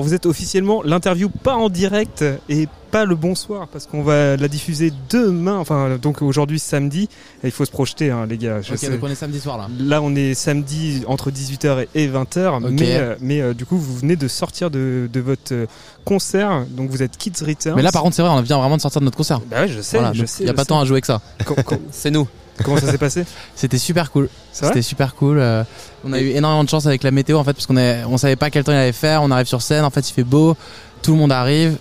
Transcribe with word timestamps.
Alors 0.00 0.08
vous 0.08 0.14
êtes 0.14 0.24
officiellement 0.24 0.82
l'interview 0.82 1.28
pas 1.28 1.56
en 1.56 1.68
direct 1.68 2.24
et 2.48 2.68
pas 2.90 3.04
le 3.04 3.14
bonsoir 3.16 3.68
parce 3.68 3.84
qu'on 3.86 4.02
va 4.02 4.34
la 4.38 4.48
diffuser 4.48 4.94
demain, 5.10 5.58
enfin 5.58 5.98
donc 6.00 6.22
aujourd'hui 6.22 6.58
samedi. 6.58 7.10
Et 7.44 7.48
il 7.48 7.50
faut 7.50 7.66
se 7.66 7.70
projeter 7.70 8.10
hein, 8.10 8.24
les 8.26 8.38
gars. 8.38 8.62
Je 8.62 8.72
Ok, 8.72 8.78
sais. 8.78 8.88
donc 8.88 9.00
on 9.02 9.08
est 9.08 9.14
samedi 9.14 9.38
soir 9.40 9.58
là. 9.58 9.68
Là 9.78 10.00
on 10.00 10.14
est 10.14 10.32
samedi 10.32 11.02
entre 11.06 11.30
18h 11.30 11.86
et 11.94 12.08
20h, 12.08 12.64
Ok. 12.64 12.70
mais, 12.70 12.96
euh, 12.96 13.14
mais 13.20 13.42
euh, 13.42 13.52
du 13.52 13.66
coup 13.66 13.76
vous 13.76 13.94
venez 13.94 14.16
de 14.16 14.26
sortir 14.26 14.70
de, 14.70 15.06
de 15.12 15.20
votre 15.20 15.52
euh, 15.52 15.66
concert, 16.06 16.64
donc 16.70 16.88
vous 16.88 17.02
êtes 17.02 17.18
Kids 17.18 17.44
Returns. 17.46 17.76
Mais 17.76 17.82
là 17.82 17.92
par 17.92 18.00
contre 18.00 18.16
c'est 18.16 18.22
vrai, 18.22 18.30
on 18.30 18.40
vient 18.40 18.56
vraiment 18.58 18.78
de 18.78 18.80
sortir 18.82 19.02
de 19.02 19.04
notre 19.04 19.18
concert. 19.18 19.40
bah 19.50 19.60
ouais, 19.60 19.68
je 19.68 19.82
sais, 19.82 19.98
Voilà, 19.98 20.14
je 20.14 20.24
sais. 20.24 20.44
y 20.44 20.46
a 20.46 20.52
je 20.52 20.56
pas 20.56 20.62
sais. 20.62 20.68
tant 20.68 20.80
à 20.80 20.86
jouer 20.86 21.02
que 21.02 21.08
ça. 21.08 21.20
C'est 21.90 22.10
nous. 22.10 22.26
Comment 22.64 22.76
ça 22.78 22.90
s'est 22.90 22.98
passé 22.98 23.24
C'était 23.54 23.78
super 23.78 24.10
cool. 24.10 24.28
C'était 24.52 24.82
super 24.82 25.14
cool. 25.14 25.38
euh, 25.38 25.64
on 26.04 26.12
a 26.12 26.20
eu 26.20 26.28
énormément 26.30 26.64
de 26.64 26.68
chance 26.68 26.86
avec 26.86 27.02
la 27.02 27.10
météo 27.10 27.38
en 27.38 27.44
fait 27.44 27.52
parce 27.52 27.66
qu'on 27.66 27.76
est, 27.76 28.04
on 28.04 28.16
savait 28.18 28.36
pas 28.36 28.50
quel 28.50 28.64
temps 28.64 28.72
il 28.72 28.76
allait 28.78 28.92
faire. 28.92 29.22
On 29.22 29.30
arrive 29.30 29.46
sur 29.46 29.62
scène, 29.62 29.84
en 29.84 29.90
fait 29.90 30.08
il 30.08 30.12
fait 30.12 30.24
beau, 30.24 30.56
tout 31.02 31.12
le 31.12 31.18
monde 31.18 31.32
arrive. 31.32 31.76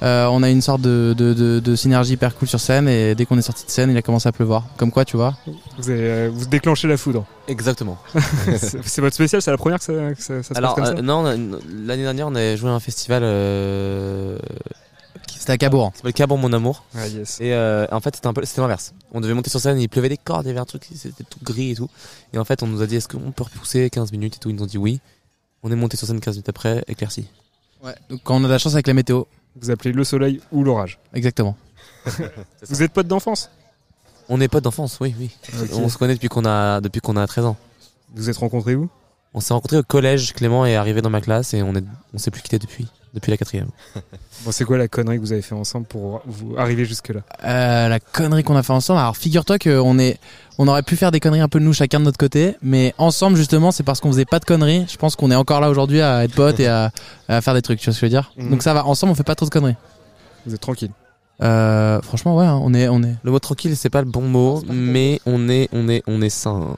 Euh, 0.00 0.26
on 0.30 0.44
a 0.44 0.48
une 0.48 0.62
sorte 0.62 0.80
de, 0.80 1.12
de, 1.18 1.34
de, 1.34 1.58
de 1.58 1.74
synergie 1.74 2.12
hyper 2.12 2.36
cool 2.36 2.46
sur 2.46 2.60
scène 2.60 2.86
et 2.88 3.16
dès 3.16 3.26
qu'on 3.26 3.36
est 3.36 3.42
sorti 3.42 3.66
de 3.66 3.70
scène, 3.72 3.90
il 3.90 3.96
a 3.96 4.02
commencé 4.02 4.28
à 4.28 4.32
pleuvoir. 4.32 4.62
Comme 4.76 4.92
quoi, 4.92 5.04
tu 5.04 5.16
vois. 5.16 5.34
vous, 5.76 5.90
avez, 5.90 6.00
euh, 6.00 6.30
vous 6.32 6.46
déclenchez 6.46 6.86
la 6.86 6.96
foudre. 6.96 7.24
Exactement. 7.48 7.98
c'est 8.84 9.00
votre 9.00 9.16
spécial, 9.16 9.42
c'est 9.42 9.50
la 9.50 9.56
première 9.56 9.80
que 9.80 9.84
ça, 9.84 9.92
que 9.92 10.22
ça, 10.22 10.40
ça 10.44 10.54
se 10.54 10.58
Alors, 10.58 10.76
passe 10.76 10.90
comme 10.90 10.94
euh, 10.94 10.96
ça 10.98 11.02
non, 11.02 11.24
l'année 11.24 12.04
dernière, 12.04 12.28
on 12.28 12.34
a 12.36 12.54
joué 12.54 12.70
à 12.70 12.74
un 12.74 12.78
festival 12.80 13.22
euh, 13.24 14.38
C'était 15.48 15.64
à 15.64 16.12
Cabourg. 16.12 16.38
Mon 16.38 16.52
Amour. 16.52 16.84
Ah 16.94 17.08
yes. 17.08 17.40
Et 17.40 17.54
euh, 17.54 17.86
en 17.90 18.00
fait, 18.00 18.14
c'était 18.16 18.26
un 18.26 18.34
peu, 18.34 18.44
c'était 18.44 18.60
l'inverse. 18.60 18.92
On 19.12 19.20
devait 19.22 19.32
monter 19.32 19.48
sur 19.48 19.60
scène, 19.60 19.80
il 19.80 19.88
pleuvait 19.88 20.10
des 20.10 20.18
cordes, 20.18 20.44
il 20.44 20.48
y 20.48 20.50
avait 20.50 20.60
un 20.60 20.66
truc, 20.66 20.86
c'était 20.94 21.24
tout 21.24 21.38
gris 21.42 21.70
et 21.70 21.74
tout. 21.74 21.88
Et 22.34 22.38
en 22.38 22.44
fait, 22.44 22.62
on 22.62 22.66
nous 22.66 22.82
a 22.82 22.86
dit, 22.86 22.96
est-ce 22.96 23.08
qu'on 23.08 23.32
peut 23.32 23.44
repousser 23.44 23.88
15 23.88 24.12
minutes 24.12 24.36
et 24.36 24.38
tout? 24.38 24.50
Ils 24.50 24.56
nous 24.56 24.64
ont 24.64 24.66
dit 24.66 24.76
oui. 24.76 25.00
On 25.62 25.72
est 25.72 25.74
monté 25.76 25.96
sur 25.96 26.06
scène 26.06 26.20
15 26.20 26.34
minutes 26.34 26.50
après, 26.50 26.84
éclairci. 26.86 27.28
Ouais. 27.82 27.94
Donc 28.10 28.20
quand 28.24 28.34
on 28.34 28.44
a 28.44 28.46
de 28.46 28.52
la 28.52 28.58
chance 28.58 28.74
avec 28.74 28.86
la 28.88 28.92
météo, 28.92 29.22
Vous 29.58 29.70
appelez 29.70 29.92
le 29.92 30.04
soleil 30.04 30.42
ou 30.52 30.64
l'orage. 30.64 30.98
exactement. 31.14 31.56
Vous 32.68 32.82
êtes 32.82 32.92
potes 32.92 33.08
d'enfance? 33.08 33.50
On 34.28 34.42
est 34.42 34.48
potes 34.48 34.64
d'enfance, 34.64 34.98
oui, 35.00 35.14
oui. 35.18 35.30
On 35.72 35.88
se 35.88 35.96
connaît 35.96 36.14
depuis 36.14 36.28
qu'on 36.28 36.44
a, 36.44 36.82
depuis 36.82 37.00
qu'on 37.00 37.16
a 37.16 37.26
13 37.26 37.46
ans. 37.46 37.56
Vous 38.10 38.22
vous 38.22 38.28
êtes 38.30 38.36
rencontrés 38.36 38.74
où? 38.74 38.90
On 39.32 39.40
s'est 39.40 39.54
rencontrés 39.54 39.78
au 39.78 39.82
collège, 39.82 40.34
Clément 40.34 40.66
est 40.66 40.76
arrivé 40.76 41.00
dans 41.00 41.10
ma 41.10 41.22
classe 41.22 41.54
et 41.54 41.62
on 41.62 41.74
est, 41.74 41.84
on 42.12 42.18
s'est 42.18 42.30
plus 42.30 42.42
quitté 42.42 42.58
depuis, 42.58 42.86
depuis 43.14 43.30
la 43.30 43.36
quatrième. 43.36 43.68
Bon, 44.44 44.52
c'est 44.52 44.64
quoi 44.64 44.78
la 44.78 44.86
connerie 44.86 45.16
que 45.16 45.20
vous 45.22 45.32
avez 45.32 45.42
fait 45.42 45.56
ensemble 45.56 45.86
pour 45.86 46.22
vous 46.24 46.56
arriver 46.56 46.84
jusque 46.84 47.08
là 47.08 47.22
Euh, 47.44 47.88
la 47.88 47.98
connerie 47.98 48.44
qu'on 48.44 48.54
a 48.54 48.62
fait 48.62 48.72
ensemble. 48.72 49.00
Alors 49.00 49.16
figure-toi 49.16 49.58
qu'on 49.58 49.98
est, 49.98 50.18
on 50.58 50.68
aurait 50.68 50.84
pu 50.84 50.94
faire 50.94 51.10
des 51.10 51.18
conneries 51.18 51.40
un 51.40 51.48
peu 51.48 51.58
de 51.58 51.64
nous 51.64 51.72
chacun 51.72 51.98
de 51.98 52.04
notre 52.04 52.18
côté, 52.18 52.54
mais 52.62 52.94
ensemble 52.98 53.36
justement, 53.36 53.72
c'est 53.72 53.82
parce 53.82 53.98
qu'on 54.00 54.12
faisait 54.12 54.24
pas 54.26 54.38
de 54.38 54.44
conneries. 54.44 54.86
Je 54.88 54.96
pense 54.96 55.16
qu'on 55.16 55.32
est 55.32 55.34
encore 55.34 55.60
là 55.60 55.68
aujourd'hui 55.70 56.00
à 56.00 56.22
être 56.22 56.34
potes 56.34 56.60
et 56.60 56.68
à, 56.68 56.92
à 57.28 57.40
faire 57.40 57.54
des 57.54 57.62
trucs. 57.62 57.80
Tu 57.80 57.86
vois 57.86 57.94
ce 57.94 57.98
que 58.00 58.06
je 58.06 58.12
veux 58.14 58.20
dire? 58.20 58.30
Mhm. 58.36 58.50
Donc 58.50 58.62
ça 58.62 58.72
va. 58.74 58.86
Ensemble, 58.86 59.10
on 59.10 59.14
fait 59.16 59.24
pas 59.24 59.34
trop 59.34 59.46
de 59.46 59.50
conneries. 59.50 59.74
Vous 60.46 60.54
êtes 60.54 60.60
tranquille. 60.60 60.92
Euh, 61.42 62.00
franchement, 62.02 62.36
ouais, 62.36 62.46
hein, 62.46 62.60
on 62.62 62.72
est, 62.74 62.88
on 62.88 63.02
est. 63.02 63.16
Le 63.24 63.30
mot 63.32 63.38
tranquille, 63.40 63.76
c'est 63.76 63.90
pas 63.90 64.02
le 64.02 64.08
bon 64.08 64.22
mot, 64.22 64.62
mais 64.68 65.20
on 65.26 65.48
est, 65.48 65.68
on 65.72 65.88
est, 65.88 66.02
on 66.06 66.22
est 66.22 66.30
sain. 66.30 66.76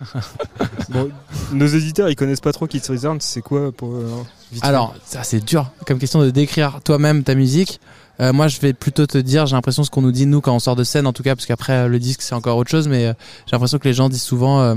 Nos 1.52 1.66
éditeurs 1.66 2.08
ils 2.08 2.16
connaissent 2.16 2.40
pas 2.40 2.52
trop 2.52 2.66
Kids 2.66 2.82
Returns, 2.88 3.20
c'est 3.20 3.42
quoi 3.42 3.72
pour 3.72 3.94
euh, 3.94 4.08
Alors, 4.62 4.94
ça 5.04 5.22
c'est 5.22 5.44
dur 5.44 5.70
comme 5.86 5.98
question 5.98 6.20
de 6.22 6.30
décrire 6.30 6.80
toi-même 6.84 7.24
ta 7.24 7.34
musique. 7.34 7.80
Euh, 8.20 8.32
moi, 8.32 8.48
je 8.48 8.58
vais 8.58 8.72
plutôt 8.72 9.06
te 9.06 9.18
dire, 9.18 9.46
j'ai 9.46 9.54
l'impression 9.54 9.84
ce 9.84 9.90
qu'on 9.90 10.02
nous 10.02 10.10
dit 10.10 10.26
nous 10.26 10.40
quand 10.40 10.52
on 10.52 10.58
sort 10.58 10.74
de 10.74 10.82
scène, 10.82 11.06
en 11.06 11.12
tout 11.12 11.22
cas, 11.22 11.36
parce 11.36 11.46
qu'après 11.46 11.72
euh, 11.72 11.88
le 11.88 12.00
disque 12.00 12.22
c'est 12.22 12.34
encore 12.34 12.56
autre 12.56 12.70
chose, 12.70 12.88
mais 12.88 13.14
j'ai 13.46 13.52
l'impression 13.52 13.78
que 13.78 13.86
les 13.86 13.94
gens 13.94 14.08
disent 14.08 14.22
souvent 14.22 14.76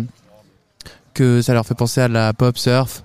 que 1.14 1.42
ça 1.42 1.54
leur 1.54 1.66
fait 1.66 1.76
penser 1.76 2.02
à 2.02 2.08
la 2.08 2.34
pop 2.34 2.58
surf. 2.58 3.04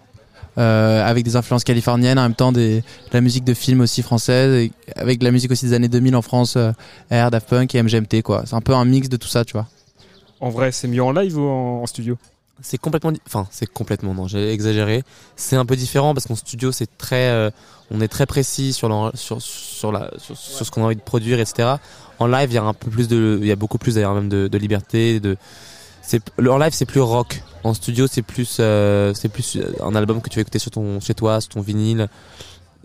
avec 0.56 1.24
des 1.24 1.36
influences 1.36 1.64
californiennes, 1.64 2.18
en 2.18 2.22
même 2.22 2.34
temps 2.34 2.52
des, 2.52 2.80
de 2.80 3.12
la 3.12 3.20
musique 3.20 3.44
de 3.44 3.54
film 3.54 3.80
aussi 3.80 4.02
française, 4.02 4.70
avec 4.94 5.18
de 5.18 5.24
la 5.24 5.30
musique 5.30 5.50
aussi 5.50 5.66
des 5.66 5.72
années 5.74 5.88
2000 5.88 6.16
en 6.16 6.22
France, 6.22 6.54
euh, 6.56 6.72
Air, 7.10 7.30
Daft 7.30 7.48
Punk 7.48 7.74
et 7.74 7.82
MGMT 7.82 8.22
quoi. 8.22 8.44
C'est 8.46 8.54
un 8.54 8.60
peu 8.60 8.74
un 8.74 8.84
mix 8.84 9.08
de 9.08 9.16
tout 9.16 9.28
ça, 9.28 9.44
tu 9.44 9.52
vois. 9.52 9.66
En 10.40 10.50
vrai, 10.50 10.72
c'est 10.72 10.88
mieux 10.88 11.02
en 11.02 11.12
live 11.12 11.38
ou 11.38 11.48
en, 11.48 11.86
studio 11.86 12.18
C'est 12.60 12.78
complètement, 12.78 13.12
enfin, 13.26 13.46
c'est 13.50 13.66
complètement, 13.66 14.14
non, 14.14 14.28
j'ai 14.28 14.52
exagéré. 14.52 15.02
C'est 15.34 15.56
un 15.56 15.64
peu 15.64 15.76
différent 15.76 16.14
parce 16.14 16.26
qu'en 16.26 16.36
studio, 16.36 16.72
c'est 16.72 16.88
très, 16.98 17.28
euh, 17.30 17.50
on 17.90 18.00
est 18.00 18.08
très 18.08 18.26
précis 18.26 18.72
sur, 18.72 19.12
sur, 19.14 19.40
sur, 19.40 19.92
la, 19.92 20.10
sur, 20.18 20.36
ce 20.36 20.70
qu'on 20.70 20.82
a 20.82 20.86
envie 20.86 20.96
de 20.96 21.00
produire, 21.00 21.40
etc. 21.40 21.76
En 22.18 22.26
live, 22.26 22.50
il 22.50 22.54
y 22.54 22.58
a 22.58 22.62
un 22.62 22.74
peu 22.74 22.90
plus 22.90 23.08
de, 23.08 23.38
il 23.40 23.46
y 23.46 23.52
a 23.52 23.56
beaucoup 23.56 23.78
plus 23.78 23.94
d'ailleurs 23.94 24.14
même 24.14 24.28
de, 24.28 24.48
de 24.48 24.58
liberté, 24.58 25.20
de, 25.20 25.36
c'est, 26.06 26.22
en 26.38 26.58
live, 26.58 26.72
c'est 26.72 26.86
plus 26.86 27.00
rock. 27.00 27.42
En 27.64 27.74
studio, 27.74 28.06
c'est 28.06 28.22
plus, 28.22 28.58
euh, 28.60 29.12
c'est 29.14 29.28
plus 29.28 29.58
un 29.82 29.94
album 29.96 30.20
que 30.20 30.28
tu 30.28 30.36
vas 30.36 30.42
écouter 30.42 30.60
sur 30.60 30.70
ton, 30.70 31.00
chez 31.00 31.14
toi, 31.14 31.40
sur 31.40 31.48
ton 31.48 31.60
vinyle, 31.60 32.08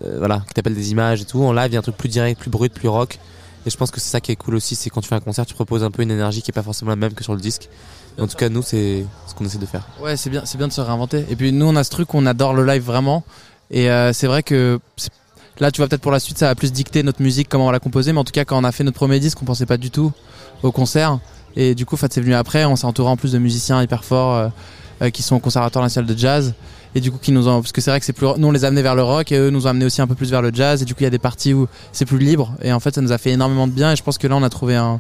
euh, 0.04 0.18
voilà, 0.18 0.44
qui 0.48 0.56
t'appelle 0.56 0.74
des 0.74 0.90
images 0.90 1.22
et 1.22 1.26
tout. 1.26 1.44
En 1.44 1.54
live, 1.54 1.68
il 1.68 1.74
y 1.74 1.76
a 1.76 1.80
un 1.80 1.84
truc 1.84 1.98
plus 1.98 2.10
direct, 2.10 2.40
plus 2.40 2.50
brut, 2.50 2.74
plus 2.74 2.88
rock. 2.88 3.20
Et 3.66 3.70
je 3.70 3.78
pense 3.78 3.92
que 3.92 4.00
c'est 4.00 4.10
ça 4.10 4.22
qui 4.22 4.32
est 4.32 4.36
cool 4.36 4.56
aussi, 4.56 4.76
c'est 4.76 4.90
quand 4.90 5.02
tu 5.02 5.08
fais 5.08 5.16
un 5.16 5.20
concert, 5.20 5.46
tu 5.46 5.54
proposes 5.54 5.84
un 5.84 5.92
peu 5.92 6.02
une 6.02 6.12
énergie 6.12 6.42
qui 6.42 6.52
est 6.52 6.54
pas 6.54 6.64
forcément 6.64 6.90
la 6.90 6.96
même 6.96 7.14
que 7.14 7.24
sur 7.24 7.34
le 7.34 7.42
disque. 7.42 7.70
Et 8.18 8.22
en 8.22 8.28
tout 8.28 8.36
cas, 8.36 8.50
nous, 8.50 8.62
c'est 8.62 9.06
ce 9.28 9.34
qu'on 9.34 9.46
essaie 9.46 9.58
de 9.58 9.66
faire. 9.66 9.88
Ouais, 10.02 10.18
c'est 10.18 10.30
bien, 10.30 10.44
c'est 10.46 10.58
bien 10.58 10.68
de 10.68 10.74
se 10.74 10.82
réinventer. 10.82 11.26
Et 11.30 11.36
puis 11.36 11.52
nous, 11.52 11.66
on 11.66 11.76
a 11.76 11.84
ce 11.84 11.90
truc, 11.90 12.14
on 12.14 12.26
adore 12.26 12.54
le 12.54 12.66
live 12.66 12.84
vraiment. 12.84 13.24
Et 13.70 13.90
euh, 13.90 14.14
c'est 14.14 14.28
vrai 14.28 14.44
que 14.44 14.80
là, 15.60 15.72
tu 15.72 15.78
vois 15.78 15.88
peut-être 15.88 16.02
pour 16.02 16.12
la 16.12 16.20
suite, 16.20 16.38
ça 16.38 16.48
va 16.48 16.56
plus 16.56 16.72
dicter 16.72 17.04
notre 17.04 17.22
musique, 17.22 17.48
comment 17.48 17.66
on 17.66 17.68
va 17.68 17.74
la 17.74 17.80
composer. 17.80 18.12
Mais 18.14 18.20
en 18.20 18.24
tout 18.24 18.34
cas, 18.34 18.46
quand 18.46 18.60
on 18.60 18.64
a 18.64 18.72
fait 18.72 18.84
notre 18.84 18.98
premier 18.98 19.20
disque, 19.20 19.42
on 19.42 19.46
pensait 19.46 19.66
pas 19.66 19.78
du 19.78 19.92
tout 19.92 20.12
au 20.64 20.72
concert. 20.72 21.20
Et 21.56 21.76
du 21.76 21.86
coup, 21.86 21.96
en 21.96 21.98
fait, 21.98 22.12
c'est 22.12 22.22
venu 22.22 22.34
après. 22.34 22.66
On 22.66 22.76
s'est 22.76 22.86
entouré 22.86 23.10
en 23.10 23.18
plus 23.18 23.32
de 23.32 23.38
musiciens 23.38 23.82
hyper 23.82 24.04
forts 24.04 24.36
euh, 24.36 24.48
qui 25.10 25.24
sont 25.24 25.36
au 25.36 25.40
Conservatoire 25.40 25.84
national 25.84 26.14
de 26.14 26.18
jazz. 26.18 26.54
Et 26.94 27.00
du 27.00 27.10
coup, 27.12 27.18
qui 27.18 27.32
nous 27.32 27.48
ont, 27.48 27.62
parce 27.62 27.72
que 27.72 27.80
c'est 27.82 27.90
vrai 27.90 28.00
que 28.02 28.06
c'est 28.06 28.14
plus, 28.14 28.28
nous 28.38 28.48
on 28.48 28.52
les 28.52 28.66
a 28.66 28.68
amenés 28.68 28.82
vers 28.82 28.96
le 28.96 29.04
rock 29.04 29.32
et 29.32 29.38
eux 29.38 29.50
nous 29.50 29.66
ont 29.66 29.70
amenés 29.70 29.86
aussi 29.86 30.02
un 30.02 30.08
peu 30.08 30.16
plus 30.16 30.30
vers 30.30 30.42
le 30.42 30.52
jazz. 30.54 30.82
Et 30.82 30.86
du 30.86 30.94
coup, 30.94 31.00
il 31.00 31.06
y 31.06 31.08
a 31.08 31.10
des 31.12 31.20
parties 31.20 31.54
où 31.54 31.68
c'est 31.94 32.06
plus 32.06 32.20
libre. 32.20 32.54
Et 32.62 32.74
en 32.74 32.80
fait, 32.82 32.94
ça 32.94 33.02
nous 33.02 33.12
a 33.14 33.18
fait 33.18 33.32
énormément 33.32 33.66
de 33.66 33.72
bien. 33.72 33.94
Et 33.94 33.96
je 33.96 34.04
pense 34.04 34.18
que 34.18 34.28
là, 34.28 34.36
on 34.36 34.44
a 34.44 34.50
trouvé 34.50 34.76
un, 34.76 35.00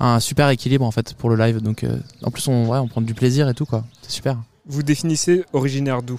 un 0.00 0.18
super 0.18 0.48
équilibre 0.48 0.84
en 0.86 0.90
fait 0.90 1.12
pour 1.14 1.28
le 1.30 1.36
live. 1.36 1.60
Donc, 1.60 1.84
euh, 1.84 1.98
en 2.24 2.30
plus, 2.30 2.48
on, 2.48 2.66
ouais, 2.68 2.78
on 2.78 2.88
prend 2.88 3.02
du 3.02 3.12
plaisir 3.14 3.48
et 3.48 3.54
tout 3.54 3.66
quoi. 3.66 3.84
C'est 4.02 4.12
super. 4.12 4.38
Vous 4.66 4.82
définissez 4.82 5.44
originaire 5.52 6.02
d'où? 6.02 6.18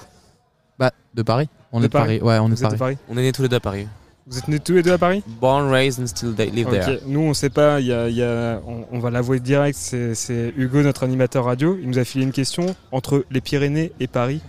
Bah, 0.79 0.91
de 1.15 1.23
Paris. 1.23 1.49
On 1.71 1.79
De 1.79 1.85
est 1.85 1.87
de 1.89 1.91
Paris. 1.91 2.21
Ouais, 2.21 2.37
on 2.37 2.47
est 2.47 2.49
Vous 2.51 2.61
de 2.61 2.65
êtes 2.65 2.71
de 2.73 2.77
Paris. 2.77 2.77
Paris 2.77 2.97
On 3.09 3.17
est 3.17 3.23
nés 3.23 3.31
tous 3.31 3.41
les 3.41 3.49
deux 3.49 3.57
à 3.57 3.59
Paris. 3.59 3.87
Vous 4.29 4.37
êtes 4.37 4.47
nés 4.49 4.59
tous 4.59 4.73
les 4.73 4.83
deux 4.83 4.91
à 4.91 4.97
Paris 4.97 5.23
Born, 5.39 5.69
raised 5.71 6.01
and 6.03 6.07
still 6.07 6.33
they 6.35 6.49
live 6.51 6.67
there. 6.69 6.99
Nous, 7.07 7.21
on 7.21 7.33
sait 7.33 7.49
pas. 7.49 7.79
Il 7.79 7.85
y 7.87 7.93
a, 7.93 8.09
il 8.09 8.15
y 8.15 8.23
a- 8.23 8.59
on, 8.67 8.83
on 8.91 8.99
va 8.99 9.09
l'avouer 9.09 9.39
direct. 9.39 9.77
C'est 10.13 10.53
Hugo, 10.57 10.81
notre 10.81 11.03
animateur 11.03 11.45
radio. 11.45 11.77
Il 11.81 11.87
nous 11.89 11.97
a 11.97 12.03
filé 12.03 12.25
une 12.25 12.33
question 12.33 12.75
entre 12.91 13.23
les 13.31 13.39
Pyrénées 13.39 13.93
et 14.01 14.07
Paris. 14.07 14.41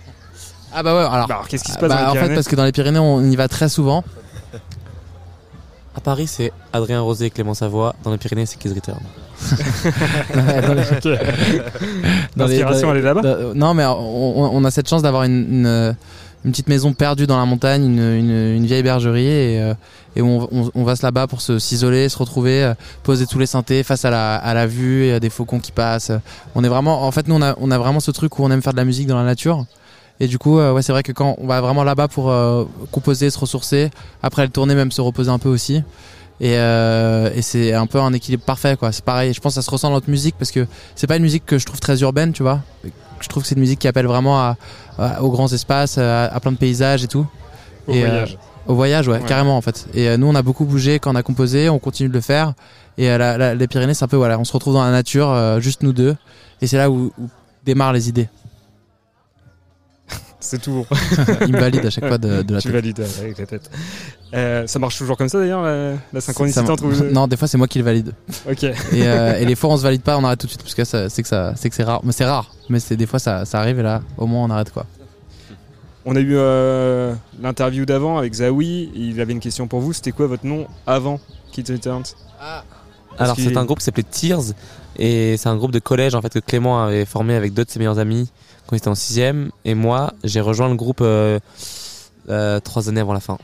Ah 0.74 0.82
bah 0.82 0.94
ouais, 0.94 1.00
alors. 1.00 1.28
Bah, 1.28 1.34
alors, 1.36 1.48
qu'est-ce 1.48 1.62
qui 1.64 1.70
se 1.72 1.78
passe 1.78 1.88
bah, 1.88 1.94
dans 1.96 2.00
les 2.00 2.06
en 2.08 2.12
fait, 2.12 2.18
Pyrénées 2.18 2.34
parce 2.34 2.48
que 2.48 2.56
dans 2.56 2.64
les 2.64 2.72
Pyrénées, 2.72 2.98
on 2.98 3.22
y 3.22 3.36
va 3.36 3.46
très 3.46 3.68
souvent. 3.68 4.02
À 5.96 6.00
Paris, 6.00 6.26
c'est 6.26 6.52
Adrien 6.72 7.00
Rosé 7.00 7.26
et 7.26 7.30
Clément 7.30 7.54
Savoie. 7.54 7.94
Dans 8.02 8.10
les 8.10 8.18
Pyrénées, 8.18 8.46
c'est 8.46 8.58
Return. 8.68 8.98
Les- 10.34 10.40
les- 11.10 11.18
L'inspiration, 12.36 12.90
elle 12.92 12.98
est 12.98 13.02
là-bas. 13.02 13.22
non, 13.54 13.74
mais 13.74 13.84
on, 13.84 14.40
on- 14.40 14.50
on 14.56 14.64
a 14.64 14.70
cette 14.72 14.88
chance 14.88 15.02
d'avoir 15.02 15.22
une, 15.24 15.32
une, 15.64 15.96
une 16.44 16.52
petite 16.52 16.68
maison 16.68 16.92
perdue 16.92 17.26
dans 17.26 17.38
la 17.38 17.44
montagne, 17.44 17.84
une, 17.84 17.98
une, 17.98 18.30
une 18.56 18.66
vieille 18.66 18.82
bergerie, 18.82 19.26
et, 19.26 19.60
euh, 19.60 19.74
et 20.16 20.22
on, 20.22 20.48
on, 20.52 20.70
on 20.74 20.84
va 20.84 20.96
se 20.96 21.04
là-bas 21.04 21.26
pour 21.26 21.40
se 21.40 21.58
s'isoler, 21.58 22.08
se 22.08 22.16
retrouver, 22.16 22.62
euh, 22.62 22.74
poser 23.02 23.26
tous 23.26 23.38
les 23.38 23.46
synthés 23.46 23.82
face 23.82 24.04
à 24.04 24.10
la, 24.10 24.36
à 24.36 24.54
la 24.54 24.66
vue, 24.66 25.04
et 25.04 25.14
à 25.14 25.20
des 25.20 25.30
faucons 25.30 25.58
qui 25.58 25.72
passent. 25.72 26.12
On 26.54 26.62
est 26.64 26.68
vraiment, 26.68 27.04
en 27.06 27.10
fait, 27.10 27.26
nous, 27.28 27.34
on 27.34 27.42
a, 27.42 27.56
on 27.60 27.70
a 27.70 27.78
vraiment 27.78 28.00
ce 28.00 28.10
truc 28.12 28.38
où 28.38 28.44
on 28.44 28.50
aime 28.50 28.62
faire 28.62 28.72
de 28.72 28.78
la 28.78 28.84
musique 28.84 29.06
dans 29.08 29.18
la 29.18 29.24
nature. 29.24 29.64
Et 30.20 30.26
du 30.26 30.38
coup, 30.38 30.58
euh, 30.58 30.72
ouais, 30.72 30.82
c'est 30.82 30.90
vrai 30.92 31.04
que 31.04 31.12
quand 31.12 31.36
on 31.38 31.46
va 31.46 31.60
vraiment 31.60 31.84
là-bas 31.84 32.08
pour 32.08 32.30
euh, 32.30 32.64
composer, 32.90 33.30
se 33.30 33.38
ressourcer, 33.38 33.90
après 34.22 34.42
le 34.42 34.48
tourner, 34.50 34.74
même 34.74 34.90
se 34.90 35.00
reposer 35.00 35.30
un 35.30 35.38
peu 35.38 35.48
aussi. 35.48 35.82
Et, 36.40 36.56
euh, 36.56 37.30
et 37.34 37.42
c'est 37.42 37.72
un 37.74 37.86
peu 37.86 38.00
un 38.00 38.12
équilibre 38.12 38.44
parfait, 38.44 38.76
quoi. 38.76 38.92
C'est 38.92 39.04
pareil. 39.04 39.32
Je 39.34 39.40
pense 39.40 39.54
que 39.54 39.60
ça 39.60 39.66
se 39.66 39.70
ressent 39.70 39.88
dans 39.88 39.94
notre 39.94 40.08
musique 40.10 40.36
parce 40.38 40.50
que 40.52 40.66
c'est 40.94 41.06
pas 41.08 41.16
une 41.16 41.22
musique 41.24 41.44
que 41.44 41.58
je 41.58 41.66
trouve 41.66 41.80
très 41.80 42.00
urbaine, 42.00 42.32
tu 42.32 42.42
vois. 42.42 42.60
Je 43.20 43.26
trouve 43.28 43.42
que 43.42 43.48
c'est 43.48 43.56
une 43.56 43.60
musique 43.60 43.80
qui 43.80 43.88
appelle 43.88 44.06
vraiment 44.06 44.38
à, 44.40 44.56
à- 44.98 45.22
aux 45.22 45.30
grands 45.30 45.52
espaces, 45.52 45.98
à, 45.98 46.24
à 46.26 46.40
plein 46.40 46.52
de 46.52 46.56
paysages 46.56 47.02
et 47.02 47.08
tout. 47.08 47.26
Au 47.88 47.92
et, 47.92 48.04
euh, 48.04 48.08
voyage. 48.08 48.38
Au 48.68 48.74
voyage, 48.74 49.08
ouais, 49.08 49.18
Ouais. 49.18 49.24
carrément 49.26 49.56
en 49.56 49.60
fait. 49.62 49.86
Et 49.94 50.08
euh, 50.08 50.16
nous, 50.16 50.26
on 50.28 50.34
a 50.36 50.42
beaucoup 50.42 50.64
bougé 50.64 50.98
quand 51.00 51.10
on 51.10 51.16
a 51.16 51.22
composé, 51.24 51.68
on 51.68 51.78
continue 51.80 52.08
de 52.08 52.14
le 52.14 52.20
faire. 52.20 52.52
Et 52.98 53.10
euh, 53.10 53.18
la- 53.18 53.36
la- 53.38 53.54
les 53.56 53.66
Pyrénées, 53.66 53.94
c'est 53.94 54.04
un 54.04 54.08
peu 54.08 54.16
voilà, 54.16 54.38
on 54.38 54.44
se 54.44 54.52
retrouve 54.52 54.74
dans 54.74 54.84
la 54.84 54.90
nature, 54.92 55.34
juste 55.60 55.82
nous 55.82 55.92
deux. 55.92 56.14
Et 56.62 56.66
c'est 56.68 56.76
là 56.76 56.88
où, 56.90 57.12
où 57.18 57.28
démarrent 57.64 57.92
les 57.92 58.08
idées. 58.08 58.28
C'est 60.50 60.62
tout. 60.62 60.86
Il 61.46 61.52
me 61.52 61.58
valide 61.60 61.84
à 61.84 61.90
chaque 61.90 62.06
fois 62.08 62.16
de, 62.16 62.40
de 62.42 62.54
la 62.54 62.60
tu 62.60 62.68
tête. 62.68 62.74
valides 62.74 63.00
euh, 63.00 63.20
avec 63.20 63.36
la 63.38 63.44
tête. 63.46 63.70
Euh, 64.32 64.66
ça 64.66 64.78
marche 64.78 64.96
toujours 64.96 65.16
comme 65.18 65.28
ça 65.28 65.38
d'ailleurs, 65.38 65.60
la, 65.62 65.92
la 66.12 66.20
synchronicité 66.22 66.64
Ça- 66.64 66.72
entre 66.72 66.86
vous 66.86 66.98
deux 67.02 67.10
Non, 67.10 67.26
des 67.26 67.36
fois 67.36 67.46
c'est 67.48 67.58
moi 67.58 67.68
qui 67.68 67.78
le 67.78 67.84
valide. 67.84 68.12
Ok. 68.50 68.62
Et, 68.64 68.74
euh, 68.94 69.38
et 69.38 69.44
les 69.44 69.54
fois 69.54 69.70
on 69.70 69.76
se 69.76 69.82
valide 69.82 70.00
pas, 70.02 70.16
on 70.16 70.24
arrête 70.24 70.38
tout 70.40 70.46
de 70.46 70.50
suite 70.52 70.62
parce 70.62 70.74
que 70.74 70.84
c'est 70.84 71.22
que 71.22 71.28
ça, 71.28 71.52
c'est 71.56 71.68
que 71.68 71.74
c'est 71.76 71.84
rare. 71.84 72.00
Mais 72.02 72.12
c'est 72.12 72.24
rare. 72.24 72.50
Mais 72.70 72.80
c'est 72.80 72.96
des 72.96 73.06
fois 73.06 73.18
ça, 73.18 73.44
ça 73.44 73.58
arrive 73.60 73.78
et 73.78 73.82
là 73.82 74.00
au 74.16 74.26
moins 74.26 74.44
on 74.44 74.50
arrête 74.50 74.72
quoi. 74.72 74.86
On 76.06 76.16
a 76.16 76.20
eu 76.20 76.32
euh, 76.36 77.14
l'interview 77.42 77.84
d'avant 77.84 78.16
avec 78.16 78.32
Zawi. 78.32 78.90
Il 78.94 79.20
avait 79.20 79.32
une 79.34 79.40
question 79.40 79.66
pour 79.68 79.80
vous. 79.80 79.92
C'était 79.92 80.12
quoi 80.12 80.26
votre 80.26 80.46
nom 80.46 80.66
avant 80.86 81.20
Kids 81.52 81.70
Returns 81.70 82.04
Alors, 83.18 83.36
c'est 83.36 83.56
un 83.56 83.64
groupe 83.64 83.78
qui 83.78 83.84
s'appelait 83.84 84.02
Tears. 84.04 84.52
Et 84.96 85.36
c'est 85.36 85.48
un 85.48 85.56
groupe 85.56 85.70
de 85.72 85.78
collège, 85.78 86.14
en 86.14 86.22
fait, 86.22 86.32
que 86.32 86.38
Clément 86.40 86.82
avait 86.82 87.04
formé 87.04 87.34
avec 87.34 87.52
d'autres 87.54 87.68
de 87.68 87.72
ses 87.72 87.78
meilleurs 87.78 87.98
amis 87.98 88.30
quand 88.66 88.74
il 88.74 88.78
était 88.78 88.88
en 88.88 88.94
sixième. 88.94 89.50
Et 89.64 89.74
moi, 89.74 90.12
j'ai 90.24 90.40
rejoint 90.40 90.68
le 90.68 90.74
groupe 90.74 91.00
euh, 91.00 91.38
euh, 92.28 92.58
trois 92.60 92.88
années 92.88 93.00
avant 93.00 93.12
la 93.12 93.20
fin. 93.20 93.38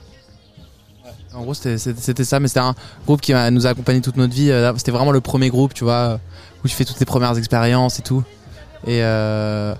En 1.34 1.42
gros, 1.42 1.54
c'était- 1.54 1.78
ça, 2.24 2.40
mais 2.40 2.48
c'était 2.48 2.60
un 2.60 2.74
groupe 3.06 3.20
qui 3.20 3.32
nous 3.50 3.66
a 3.66 3.70
accompagnés 3.70 4.00
toute 4.00 4.16
notre 4.16 4.32
vie. 4.34 4.50
Euh, 4.50 4.72
C'était 4.76 4.92
vraiment 4.92 5.10
le 5.12 5.20
premier 5.20 5.48
groupe, 5.48 5.74
tu 5.74 5.84
vois, 5.84 6.20
où 6.64 6.68
tu 6.68 6.74
fais 6.74 6.84
toutes 6.84 6.96
tes 6.96 7.04
premières 7.04 7.36
expériences 7.38 7.98
et 7.98 8.02
tout. 8.02 8.22
Et, 8.86 9.02
euh, 9.02 9.74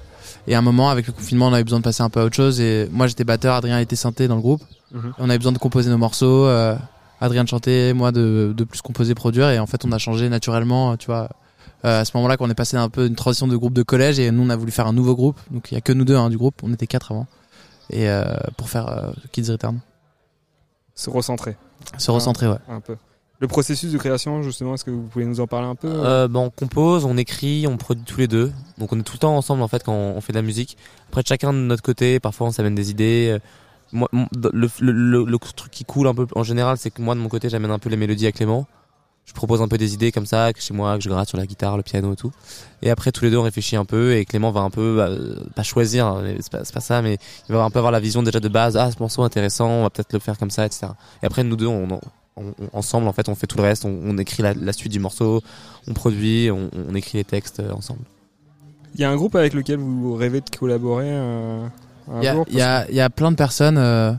et 0.48 0.54
à 0.54 0.58
un 0.58 0.62
moment, 0.62 0.90
avec 0.90 1.06
le 1.06 1.12
confinement, 1.12 1.48
on 1.48 1.52
avait 1.52 1.62
besoin 1.64 1.78
de 1.78 1.84
passer 1.84 2.02
un 2.02 2.08
peu 2.10 2.20
à 2.20 2.24
autre 2.24 2.34
chose. 2.36 2.60
Et 2.60 2.88
moi, 2.90 3.06
j'étais 3.06 3.24
batteur, 3.24 3.54
Adrien 3.56 3.78
était 3.78 3.94
synthé 3.96 4.26
dans 4.28 4.34
le 4.36 4.40
groupe. 4.42 4.62
Mhm. 4.92 5.12
On 5.18 5.28
avait 5.28 5.38
besoin 5.38 5.52
de 5.52 5.58
composer 5.58 5.90
nos 5.90 5.98
morceaux. 5.98 6.46
Adrien 7.20 7.44
de 7.44 7.48
chanter, 7.48 7.92
moi 7.92 8.12
de, 8.12 8.52
de 8.56 8.64
plus 8.64 8.82
composer, 8.82 9.14
produire. 9.14 9.50
Et 9.50 9.58
en 9.58 9.66
fait, 9.66 9.84
on 9.84 9.92
a 9.92 9.98
changé 9.98 10.28
naturellement, 10.28 10.96
tu 10.96 11.06
vois. 11.06 11.30
Euh, 11.84 12.00
à 12.00 12.04
ce 12.04 12.16
moment-là, 12.16 12.36
qu'on 12.36 12.48
est 12.48 12.54
passé 12.54 12.76
un 12.76 12.88
peu 12.88 13.06
une 13.06 13.14
transition 13.14 13.46
de 13.46 13.56
groupe 13.56 13.74
de 13.74 13.82
collège 13.82 14.18
et 14.18 14.30
nous, 14.30 14.42
on 14.42 14.48
a 14.50 14.56
voulu 14.56 14.72
faire 14.72 14.86
un 14.86 14.92
nouveau 14.94 15.14
groupe. 15.14 15.38
Donc, 15.50 15.70
il 15.70 15.74
y 15.74 15.76
a 15.76 15.80
que 15.80 15.92
nous 15.92 16.04
deux 16.04 16.16
hein, 16.16 16.30
du 16.30 16.38
groupe. 16.38 16.62
On 16.62 16.72
était 16.72 16.86
quatre 16.86 17.12
avant. 17.12 17.26
Et 17.90 18.08
euh, 18.08 18.24
pour 18.56 18.70
faire 18.70 18.88
euh, 18.88 19.12
Kids 19.32 19.50
Return. 19.50 19.80
Se 20.94 21.10
recentrer 21.10 21.56
Se 21.98 22.10
recentrer, 22.10 22.48
ouais. 22.48 22.56
un 22.68 22.80
peu. 22.80 22.96
Le 23.40 23.48
processus 23.48 23.92
de 23.92 23.98
création, 23.98 24.42
justement, 24.42 24.74
est-ce 24.74 24.84
que 24.84 24.90
vous 24.90 25.02
pouvez 25.02 25.26
nous 25.26 25.40
en 25.40 25.46
parler 25.46 25.66
un 25.66 25.74
peu 25.74 25.88
Euh, 25.90 26.28
bah, 26.28 26.38
on 26.40 26.48
compose, 26.50 27.04
on 27.04 27.16
écrit, 27.18 27.66
on 27.66 27.76
produit 27.76 28.04
tous 28.04 28.18
les 28.18 28.28
deux. 28.28 28.52
Donc 28.78 28.92
on 28.92 28.98
est 28.98 29.02
tout 29.02 29.14
le 29.14 29.18
temps 29.18 29.36
ensemble 29.36 29.60
en 29.60 29.68
fait 29.68 29.82
quand 29.82 29.92
on 29.92 30.20
fait 30.20 30.32
de 30.32 30.38
la 30.38 30.42
musique. 30.42 30.78
Après 31.08 31.22
chacun 31.26 31.52
de 31.52 31.58
notre 31.58 31.82
côté, 31.82 32.20
parfois 32.20 32.46
on 32.46 32.52
s'amène 32.52 32.74
des 32.76 32.90
idées. 32.90 33.36
Moi, 33.94 34.08
le, 34.12 35.24
le, 35.24 35.38
truc 35.38 35.70
qui 35.70 35.84
coule 35.84 36.08
un 36.08 36.14
peu 36.14 36.26
en 36.34 36.42
général, 36.42 36.76
c'est 36.78 36.90
que 36.90 37.00
moi 37.00 37.14
de 37.14 37.20
mon 37.20 37.28
côté 37.28 37.48
j'amène 37.48 37.70
un 37.70 37.78
peu 37.78 37.88
les 37.88 37.96
mélodies 37.96 38.26
à 38.26 38.32
Clément. 38.32 38.66
Je 39.24 39.32
propose 39.32 39.62
un 39.62 39.68
peu 39.68 39.78
des 39.78 39.94
idées 39.94 40.12
comme 40.12 40.26
ça, 40.26 40.52
que 40.52 40.60
chez 40.60 40.74
moi, 40.74 40.98
que 40.98 41.02
je 41.02 41.08
gratte 41.08 41.28
sur 41.28 41.38
la 41.38 41.46
guitare, 41.46 41.78
le 41.78 41.82
piano 41.82 42.12
et 42.12 42.16
tout. 42.16 42.30
Et 42.82 42.90
après 42.90 43.10
tous 43.10 43.24
les 43.24 43.30
deux 43.30 43.38
on 43.38 43.42
réfléchit 43.42 43.76
un 43.76 43.86
peu 43.86 44.14
et 44.16 44.26
Clément 44.26 44.50
va 44.50 44.60
un 44.60 44.68
peu, 44.68 44.96
bah, 44.96 45.08
pas 45.54 45.62
choisir, 45.62 46.06
hein, 46.06 46.24
c'est 46.40 46.50
pas, 46.50 46.80
ça, 46.80 47.00
mais 47.00 47.16
il 47.48 47.54
va 47.54 47.64
un 47.64 47.70
peu 47.70 47.78
avoir 47.78 47.92
la 47.92 48.00
vision 48.00 48.22
déjà 48.22 48.40
de 48.40 48.48
base. 48.48 48.76
Ah 48.76 48.90
ce 48.90 48.98
morceau 49.00 49.22
intéressant, 49.22 49.68
on 49.68 49.82
va 49.84 49.90
peut-être 49.90 50.12
le 50.12 50.18
faire 50.18 50.36
comme 50.36 50.50
ça, 50.50 50.66
etc. 50.66 50.88
Et 51.22 51.26
après 51.26 51.42
nous 51.42 51.56
deux 51.56 51.66
on, 51.66 51.88
ensemble 52.72 53.08
en 53.08 53.12
fait 53.12 53.28
on 53.28 53.34
fait 53.34 53.46
tout 53.46 53.56
le 53.56 53.62
reste, 53.62 53.84
on, 53.84 54.18
écrit 54.18 54.42
la, 54.42 54.72
suite 54.72 54.92
du 54.92 54.98
morceau, 54.98 55.40
on 55.88 55.94
produit, 55.94 56.50
on, 56.50 56.94
écrit 56.94 57.18
les 57.18 57.24
textes 57.24 57.60
euh, 57.60 57.72
ensemble. 57.72 58.04
Il 58.94 59.00
y 59.00 59.04
a 59.04 59.10
un 59.10 59.16
groupe 59.16 59.34
avec 59.34 59.54
lequel 59.54 59.78
vous 59.78 60.14
rêvez 60.14 60.40
de 60.40 60.50
collaborer 60.56 61.08
euh, 61.08 61.66
Il 62.20 62.24
y 62.24 62.56
y, 62.92 62.96
y 62.96 63.00
a 63.00 63.10
plein 63.10 63.30
de 63.30 63.36
personnes. 63.36 63.78
euh, 63.78 64.12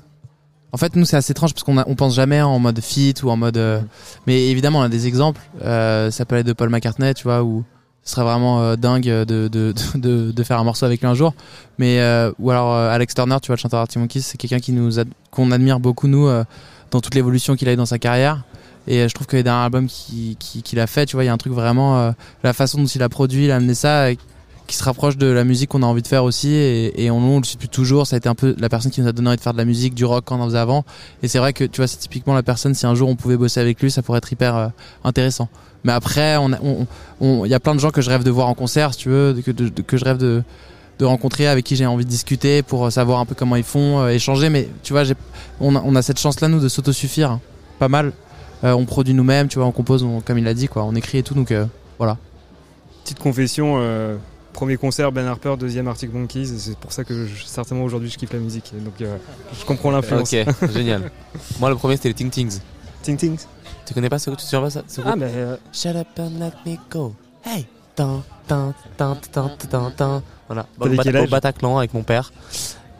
En 0.71 0.77
fait, 0.77 0.95
nous, 0.95 1.05
c'est 1.05 1.17
assez 1.17 1.31
étrange 1.31 1.53
parce 1.53 1.63
qu'on 1.63 1.77
on 1.77 1.95
pense 1.95 2.15
jamais 2.15 2.41
en 2.41 2.59
mode 2.59 2.79
feat 2.81 3.23
ou 3.23 3.29
en 3.29 3.37
mode. 3.37 3.57
euh, 3.57 3.79
Mais 4.27 4.47
évidemment, 4.47 4.79
on 4.79 4.83
a 4.83 4.89
des 4.89 5.07
exemples. 5.07 5.39
Euh, 5.63 6.11
ça 6.11 6.25
peut 6.25 6.35
être 6.35 6.45
de 6.47 6.53
Paul 6.53 6.69
McCartney, 6.69 7.13
tu 7.13 7.23
vois, 7.23 7.43
où 7.43 7.63
ce 8.03 8.11
serait 8.15 8.23
vraiment 8.23 8.75
dingue 8.75 9.03
de, 9.05 9.47
de, 9.95 10.31
de, 10.31 10.43
faire 10.43 10.59
un 10.59 10.63
morceau 10.63 10.85
avec 10.85 11.01
lui 11.01 11.07
un 11.07 11.13
jour. 11.15 11.33
Mais 11.77 11.99
ou 12.39 12.51
alors 12.51 12.73
Alex 12.75 13.13
Turner, 13.15 13.37
tu 13.41 13.47
vois, 13.47 13.55
le 13.55 13.59
chanteur 13.61 13.79
Arctic 13.79 13.99
Monkeys, 13.99 14.21
c'est 14.21 14.37
quelqu'un 14.37 14.59
qui 14.59 14.71
nous 14.73 14.99
ad- 14.99 15.07
qu'on 15.31 15.51
admire 15.51 15.79
beaucoup 15.79 16.07
nous 16.07 16.27
dans 16.91 17.01
toute 17.01 17.15
l'évolution 17.15 17.55
qu'il 17.55 17.67
a 17.69 17.73
eu 17.73 17.77
dans 17.77 17.85
sa 17.87 17.97
carrière. 17.99 18.43
Et 18.87 19.09
je 19.09 19.13
trouve 19.15 19.25
que 19.25 19.35
les 19.35 19.41
derniers 19.41 19.65
albums 19.65 19.87
qu'il 19.87 20.35
qui, 20.37 20.61
qu'il 20.61 20.79
a 20.79 20.85
fait, 20.85 21.07
tu 21.07 21.15
vois, 21.15 21.23
il 21.23 21.27
y 21.27 21.29
a 21.29 21.33
un 21.33 21.37
truc 21.37 21.53
vraiment 21.53 22.13
la 22.43 22.53
façon 22.53 22.79
dont 22.79 22.85
il 22.85 23.01
a 23.01 23.09
produit, 23.09 23.45
il 23.45 23.51
a 23.51 23.55
amené 23.55 23.73
ça. 23.73 24.09
Euh, 24.65 24.67
qui 24.67 24.75
se 24.75 24.83
rapproche 24.83 25.17
de 25.17 25.27
la 25.27 25.43
musique 25.43 25.69
qu'on 25.69 25.83
a 25.83 25.85
envie 25.85 26.01
de 26.01 26.07
faire 26.07 26.23
aussi 26.23 26.49
et, 26.53 27.03
et 27.05 27.11
on, 27.11 27.17
on 27.17 27.37
le 27.39 27.43
suit 27.43 27.55
depuis 27.55 27.69
toujours. 27.69 28.07
Ça 28.07 28.15
a 28.15 28.17
été 28.17 28.29
un 28.29 28.35
peu 28.35 28.55
la 28.57 28.69
personne 28.69 28.91
qui 28.91 29.01
nous 29.01 29.07
a 29.07 29.11
donné 29.11 29.27
envie 29.29 29.37
de 29.37 29.41
faire 29.41 29.53
de 29.53 29.57
la 29.57 29.65
musique 29.65 29.93
du 29.93 30.05
rock 30.05 30.23
quand 30.25 30.37
on 30.37 30.41
en 30.41 30.45
faisait 30.47 30.57
avant. 30.57 30.83
Et 31.23 31.27
c'est 31.27 31.39
vrai 31.39 31.53
que 31.53 31.63
tu 31.63 31.77
vois 31.81 31.87
c'est 31.87 31.97
typiquement 31.97 32.33
la 32.33 32.43
personne 32.43 32.73
si 32.73 32.85
un 32.85 32.95
jour 32.95 33.09
on 33.09 33.15
pouvait 33.15 33.37
bosser 33.37 33.59
avec 33.59 33.81
lui 33.81 33.91
ça 33.91 34.01
pourrait 34.01 34.17
être 34.19 34.31
hyper 34.31 34.55
euh, 34.55 34.67
intéressant. 35.03 35.49
Mais 35.83 35.91
après 35.93 36.37
on 36.37 36.51
a- 36.53 36.59
on 36.63 36.87
on- 37.21 37.45
il 37.45 37.49
y 37.51 37.53
a 37.53 37.59
plein 37.59 37.75
de 37.75 37.79
gens 37.79 37.91
que 37.91 38.01
je 38.01 38.09
rêve 38.09 38.23
de 38.23 38.31
voir 38.31 38.47
en 38.47 38.53
concert 38.55 38.93
si 38.93 38.99
tu 39.01 39.09
veux 39.09 39.35
que, 39.45 39.51
que 39.51 39.97
je 39.97 40.05
rêve 40.05 40.17
de 40.17 40.43
de 40.97 41.03
rencontrer 41.05 41.45
avec 41.47 41.65
qui 41.65 41.75
j'ai 41.75 41.85
envie 41.85 42.05
de 42.05 42.09
discuter 42.09 42.61
pour 42.63 42.89
savoir 42.91 43.19
un 43.19 43.25
peu 43.25 43.35
comment 43.35 43.57
ils 43.57 43.63
font 43.65 43.99
euh, 43.99 44.09
échanger. 44.09 44.49
Mais 44.49 44.69
tu 44.81 44.93
vois 44.93 45.03
on 45.59 45.75
a, 45.75 45.81
on 45.85 45.95
a 45.95 46.01
cette 46.01 46.19
chance 46.19 46.39
là 46.41 46.47
nous 46.47 46.59
de 46.59 46.69
s'autosuffire 46.69 47.31
hein, 47.31 47.41
pas 47.79 47.89
mal. 47.89 48.13
Euh, 48.63 48.71
on 48.71 48.85
produit 48.85 49.13
nous-mêmes 49.13 49.47
tu 49.49 49.57
vois 49.59 49.67
on 49.67 49.71
compose 49.73 50.05
comme 50.25 50.37
il 50.37 50.43
l'a 50.45 50.53
dit 50.53 50.67
quoi. 50.69 50.83
On 50.85 50.95
écrit 50.95 51.17
et 51.19 51.23
tout 51.23 51.33
donc 51.35 51.51
euh, 51.51 51.65
Petite 53.03 53.19
confession, 53.19 53.75
euh, 53.79 54.15
premier 54.55 54.77
concert 54.77 55.11
Ben 55.11 55.27
Harper, 55.27 55.55
deuxième 55.59 55.87
Arctic 55.87 56.11
Monkeys, 56.13 56.47
c'est 56.57 56.77
pour 56.77 56.91
ça 56.91 57.03
que 57.03 57.25
je- 57.27 57.43
certainement 57.45 57.83
aujourd'hui 57.83 58.09
je 58.09 58.17
kiffe 58.17 58.33
la 58.33 58.39
musique. 58.39 58.71
Donc 58.83 58.99
euh, 59.01 59.17
je 59.59 59.65
comprends 59.65 59.91
l'influence. 59.91 60.33
Ok, 60.33 60.71
génial. 60.73 61.11
Moi 61.59 61.69
le 61.69 61.75
premier 61.75 61.95
c'était 61.97 62.09
les 62.09 62.15
Ting 62.15 62.29
Tings. 62.31 62.59
Ting 63.03 63.17
Tings. 63.17 63.45
Tu 63.85 63.93
connais 63.93 64.09
pas 64.09 64.17
ce 64.17 64.29
groupe 64.29 64.39
Tu 64.39 64.45
sais 64.47 64.59
pas 64.59 64.69
ça 64.69 64.81
ce 64.87 65.01
Ah 65.05 65.15
mais 65.15 65.29
euh, 65.35 65.57
Shut 65.73 65.95
up 65.95 66.07
and 66.17 66.31
let 66.39 66.53
me 66.71 66.77
go. 66.89 67.13
Hey. 67.45 67.67
Tan, 67.95 68.23
tan, 68.47 68.73
tan, 68.97 69.15
tan, 69.31 69.49
tan, 69.69 69.91
tan. 69.91 70.23
Voilà. 70.47 70.65
Au 70.79 70.89
Bat- 70.89 71.23
au 71.23 71.27
Bataclan 71.27 71.77
avec 71.77 71.93
mon 71.93 72.03
père. 72.03 72.33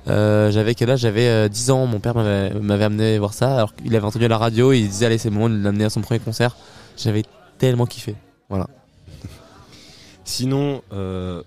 Euh, 0.07 0.51
j'avais 0.51 0.73
quel 0.75 0.89
âge? 0.91 0.99
J'avais 0.99 1.27
euh, 1.27 1.49
10 1.49 1.71
ans. 1.71 1.85
Mon 1.85 1.99
père 1.99 2.15
m'avait 2.15 2.83
amené 2.85 3.17
voir 3.19 3.33
ça. 3.33 3.55
Alors 3.55 3.75
qu'il 3.75 3.93
avait 3.95 4.05
entendu 4.05 4.23
à 4.25 4.27
la 4.29 4.37
radio. 4.37 4.71
Il 4.71 4.87
disait 4.87 5.07
allez 5.07 5.17
c'est 5.17 5.29
le 5.29 5.35
moment 5.35 5.49
de 5.49 5.61
l'amener 5.61 5.83
à 5.85 5.89
son 5.89 5.99
premier 6.01 6.19
concert. 6.19 6.55
J'avais 6.97 7.23
tellement 7.57 7.85
kiffé. 7.85 8.15
Sinon, 10.25 10.81
euh, 10.93 11.41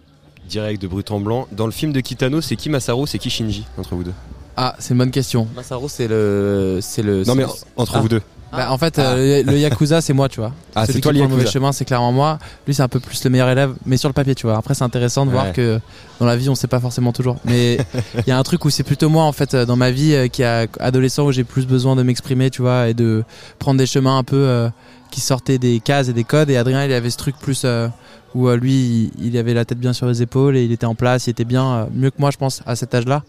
direct 0.49 0.81
de 0.81 0.87
brut 0.89 1.11
en 1.11 1.21
blanc, 1.21 1.47
dans 1.53 1.67
le 1.67 1.73
film 1.73 1.93
de 1.93 2.01
Kitano, 2.01 2.41
c'est 2.41 2.57
qui 2.57 2.71
Masaru, 2.71 3.07
c'est 3.07 3.19
qui 3.19 3.29
Shinji 3.31 3.67
entre 3.77 3.95
vous 3.95 4.05
deux 4.05 4.15
ah 4.61 4.75
c'est 4.81 4.91
une 4.93 4.99
bonne 4.99 5.13
question 5.13 5.47
Masaru 5.55 5.89
c'est 5.89 6.09
le 6.09 6.81
c'est 6.83 7.03
le. 7.03 7.23
Non 7.23 7.37
mais 7.37 7.45
entre 7.77 7.95
Ah. 7.97 8.01
vous 8.01 8.09
deux. 8.09 8.23
Bah, 8.51 8.73
en 8.73 8.79
fait, 8.79 8.99
euh, 8.99 9.43
le, 9.45 9.53
le 9.53 9.59
Yakuza, 9.59 10.01
c'est 10.01 10.15
moi, 10.15 10.27
tu 10.31 10.41
vois. 10.41 10.53
Ah, 10.75 10.87
Celui 10.87 10.95
c'est 10.95 11.01
toi 11.03 11.13
qui 11.13 11.19
le 11.19 11.25
prend 11.25 11.29
mauvais 11.29 11.43
Yakuza. 11.43 11.53
chemin, 11.61 11.71
c'est 11.71 11.85
clairement 11.85 12.13
moi. 12.13 12.39
Lui, 12.67 12.75
c'est 12.75 12.81
un 12.83 12.89
peu 12.89 12.99
plus 12.99 13.23
le 13.25 13.29
meilleur 13.31 13.51
élève, 13.51 13.75
mais 13.85 13.99
sur 13.99 14.09
le 14.09 14.15
papier, 14.15 14.35
tu 14.35 14.47
vois. 14.47 14.57
Après, 14.57 14.73
c'est 14.75 14.85
intéressant 14.85 15.27
de 15.27 15.31
voir 15.31 15.53
que 15.53 15.79
dans 16.19 16.25
la 16.25 16.35
vie, 16.35 16.49
on 16.49 16.55
sait 16.55 16.67
pas 16.67 16.81
forcément 16.81 17.13
toujours. 17.13 17.37
Mais 17.45 17.77
il 18.17 18.27
y 18.27 18.31
a 18.31 18.39
un 18.39 18.43
truc 18.43 18.65
où 18.65 18.71
c'est 18.71 18.85
plutôt 18.85 19.11
moi, 19.11 19.25
en 19.25 19.33
fait, 19.33 19.53
euh, 19.53 19.67
dans 19.67 19.77
ma 19.77 19.91
vie, 19.91 20.15
euh, 20.15 20.29
qui 20.29 20.43
a 20.45 20.67
adolescent, 20.81 21.27
où 21.27 21.31
j'ai 21.33 21.45
plus 21.45 21.67
besoin 21.67 21.95
de 21.95 22.03
m'exprimer, 22.03 22.49
tu 22.49 22.63
vois, 22.63 22.89
et 22.89 22.95
de 22.95 23.23
prendre 23.59 23.79
des 23.79 23.87
chemins 23.87 24.17
un 24.17 24.25
peu 24.25 24.37
euh, 24.37 24.71
qui 25.11 25.21
sortaient 25.21 25.59
des 25.59 25.79
cases 25.81 26.09
et 26.09 26.15
des 26.15 26.25
codes. 26.25 26.49
Et 26.49 26.57
Adrien, 26.57 26.85
il 26.87 26.93
avait 26.95 27.11
ce 27.11 27.19
truc 27.19 27.37
plus 27.39 27.63
euh, 27.67 27.89
où 28.35 28.49
euh, 28.49 28.57
lui, 28.57 29.11
il, 29.19 29.37
avait 29.39 29.55
la 29.55 29.65
tête 29.65 29.79
bien 29.79 29.93
sur 29.93 30.07
les 30.07 30.23
épaules 30.23 30.57
et 30.57 30.65
il 30.65 30.73
était 30.73 30.87
en 30.87 30.95
place, 30.95 31.27
il 31.27 31.31
était 31.31 31.45
bien 31.45 31.73
euh, 31.73 31.87
mieux 31.93 32.11
que 32.11 32.17
moi, 32.19 32.31
je 32.31 32.37
pense, 32.37 32.63
à 32.67 32.77
cet 32.77 32.95
âge-là. 32.95 33.23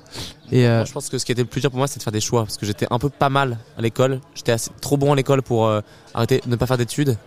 Et 0.51 0.67
euh, 0.67 0.85
je 0.85 0.91
pense 0.91 1.09
que 1.09 1.17
ce 1.17 1.25
qui 1.25 1.31
était 1.31 1.41
le 1.41 1.47
plus 1.47 1.61
dur 1.61 1.69
pour 1.69 1.77
moi, 1.77 1.87
c'est 1.87 1.99
de 1.99 2.03
faire 2.03 2.13
des 2.13 2.21
choix 2.21 2.43
parce 2.43 2.57
que 2.57 2.65
j'étais 2.65 2.87
un 2.89 2.99
peu 2.99 3.09
pas 3.09 3.29
mal 3.29 3.57
à 3.77 3.81
l'école. 3.81 4.19
J'étais 4.35 4.51
assez 4.51 4.71
trop 4.81 4.97
bon 4.97 5.13
à 5.13 5.15
l'école 5.15 5.41
pour 5.41 5.67
euh, 5.67 5.81
arrêter 6.13 6.41
de 6.43 6.49
ne 6.49 6.55
pas 6.55 6.65
faire 6.65 6.77
d'études 6.77 7.17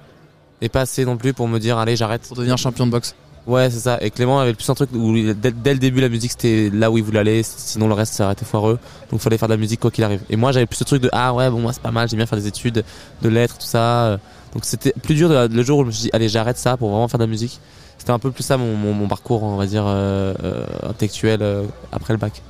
et 0.61 0.69
pas 0.69 0.83
assez 0.83 1.05
non 1.05 1.17
plus 1.17 1.33
pour 1.33 1.49
me 1.49 1.59
dire 1.59 1.79
allez 1.79 1.97
j'arrête. 1.97 2.23
pour 2.23 2.37
devenir 2.37 2.59
champion 2.59 2.87
de 2.87 2.91
boxe. 2.91 3.15
Ouais, 3.47 3.69
c'est 3.71 3.81
ça. 3.81 3.99
Et 4.01 4.11
Clément 4.11 4.39
avait 4.39 4.55
plus 4.55 4.69
un 4.71 4.75
truc 4.75 4.91
où 4.95 5.13
dès, 5.35 5.51
dès 5.51 5.73
le 5.73 5.81
début 5.81 6.01
la 6.01 6.09
musique 6.09 6.31
c'était 6.31 6.71
là 6.73 6.91
où 6.93 6.99
il 6.99 7.03
voulait 7.03 7.19
aller, 7.19 7.43
sinon 7.43 7.89
le 7.89 7.95
reste 7.95 8.15
ça 8.15 8.25
aurait 8.25 8.35
été 8.35 8.45
foireux. 8.45 8.79
Donc 9.11 9.19
il 9.19 9.19
fallait 9.19 9.37
faire 9.39 9.49
de 9.49 9.55
la 9.55 9.59
musique 9.59 9.81
quoi 9.81 9.91
qu'il 9.91 10.05
arrive. 10.05 10.21
Et 10.31 10.37
moi 10.37 10.53
j'avais 10.53 10.67
plus 10.67 10.77
ce 10.77 10.85
truc 10.85 11.03
de 11.03 11.09
ah 11.13 11.35
ouais 11.35 11.51
bon 11.51 11.59
moi 11.61 11.73
c'est 11.73 11.83
pas 11.83 11.91
mal, 11.91 12.09
j'aime 12.09 12.19
bien 12.19 12.27
faire 12.27 12.39
des 12.39 12.47
études, 12.47 12.85
de 13.21 13.29
lettres 13.29 13.59
tout 13.59 13.67
ça. 13.67 14.21
Donc 14.55 14.65
c'était 14.65 14.93
plus 15.03 15.17
dur 15.17 15.29
de- 15.29 15.53
le 15.53 15.63
jour 15.65 15.79
où 15.79 15.83
je 15.83 15.87
me 15.89 15.93
suis 15.93 16.03
dit 16.05 16.11
allez 16.13 16.29
j'arrête 16.29 16.57
ça 16.59 16.77
pour 16.77 16.91
vraiment 16.91 17.09
faire 17.09 17.19
de 17.19 17.25
la 17.25 17.31
musique. 17.31 17.59
C'était 17.99 18.13
un 18.13 18.19
peu 18.21 18.31
plus 18.31 18.45
ça 18.45 18.57
mon, 18.57 18.77
mon, 18.77 18.93
mon 18.93 19.09
parcours 19.09 19.43
on 19.43 19.57
va 19.57 19.67
dire 19.67 19.85
euh, 19.87 20.35
euh, 20.45 20.65
intellectuel 20.91 21.41
euh, 21.43 21.65
après 21.91 22.13
le 22.15 22.19
bac. 22.19 22.43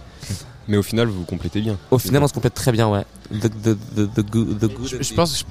Mais 0.68 0.76
au 0.76 0.82
final, 0.84 1.08
vous 1.08 1.20
vous 1.20 1.24
complétez 1.24 1.60
bien. 1.60 1.76
Au 1.90 1.98
final 1.98 2.22
on 2.22 2.28
se 2.28 2.32
complète 2.32 2.54
très 2.54 2.70
bien 2.70 2.88
ouais. 2.88 3.04
The, 3.32 3.48
the, 3.48 3.76
the, 3.96 4.14
the 4.14 4.30
good, 4.30 4.58
the 4.60 4.72
good 4.72 5.02
Je, 5.02 5.14
pense, 5.14 5.44